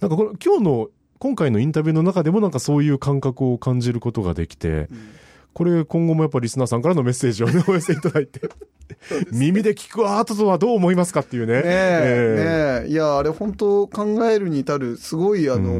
[0.00, 5.10] なんかこの今日の今回のインタビューの中でもなんかそういう感覚を感じることができて、うん
[5.52, 8.40] これ今後もやっぱリスナーさんからのメッセージをね、お寄せいただいて。
[9.32, 11.54] 耳で聞くアートとはどう思いますかっていうね。
[11.54, 12.90] ねえ、えー、ねえ。
[12.90, 15.72] いや、あれ本当考えるに至る、すごいあの、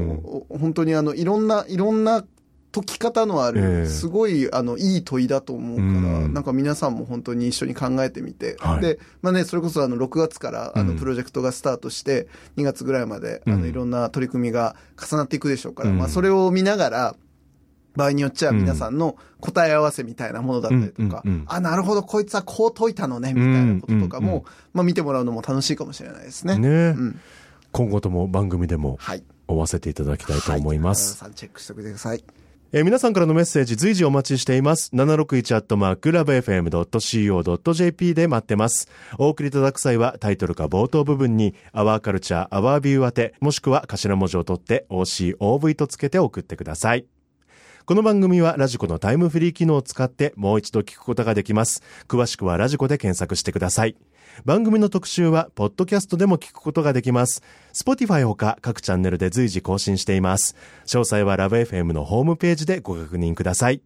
[0.51, 2.25] うん、本当にあの、いろんな、いろんな
[2.73, 17.16] 解き方のある、すごい、あの、いい問いだと思うから、うん、なんか皆さんも本当に一緒に考えてみて、はい、で、まあね、それこそあの、6月から、あの、プロジェクトがスタートして、2月ぐらいまで、あの、いろんな取り組みが重なっていくでしょうから、まあ、それを見ながら、
[18.01, 26.59] 場合によっちゃ皆さんの答え合わせみたいなものだったりとか、うんうんうん、あ、なるほど、こいつはこう解いたのね、みたいなこととかも、うんうんうん、まあ見てもらうのも楽しいかもしれないですね。
[26.59, 27.20] ね、うん、
[27.72, 28.98] 今後とも番組でも、
[29.46, 31.22] 追わせていただきたいと思います。
[31.22, 32.24] はい、さんチェックしておいてください。
[32.72, 34.90] えー、皆さんからのメッセージ随時お待ちしています。
[34.94, 38.88] 761アットマークラブ FM.co.jp で待ってます。
[39.18, 47.07] お送りいただく際はタイトルか冒頭部分にアワーカルチャー、アワービュー宛て、もしくは頭文字を取って OCOV とつけて送ってください。
[47.87, 51.83] この番組はラジコのタイムフリー機能を使ってもう一度聞くことができます。
[52.09, 53.97] 詳しくはラジコで検索してください。
[54.45, 57.43] 番組の特集は、ポッドキャストでも聞くことができます。
[57.72, 60.57] Spotify ほか各チャンネルで随時更新しています。
[60.87, 63.83] 詳細はラブ f m のホームページでご確認ください。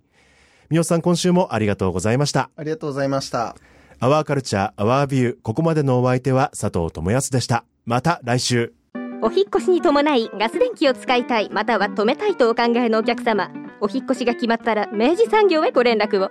[0.70, 2.50] みおさん今週もありがとうございました。
[2.56, 3.56] ありがとうございました。
[4.00, 7.64] アワーカルチャー、アワービュー、ここまでのお相手は佐藤智康でした。
[7.86, 8.74] また来週。
[9.22, 13.63] お引越しに伴いガス電気を使いたい、または止めたいとお考えのお客様。
[13.80, 16.30] お引越しが決まったら明治産業へご連絡を。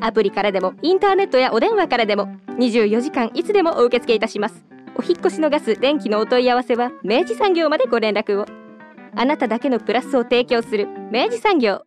[0.00, 4.64] アプリからでもインターネットやお電話からでも24時間いつでもお受け付けいたします。
[4.96, 8.46] お引越しのガス電気のお問い合わせは明治産業までご連絡を。
[9.16, 11.82] あなただけのプラスを提供する明治産業。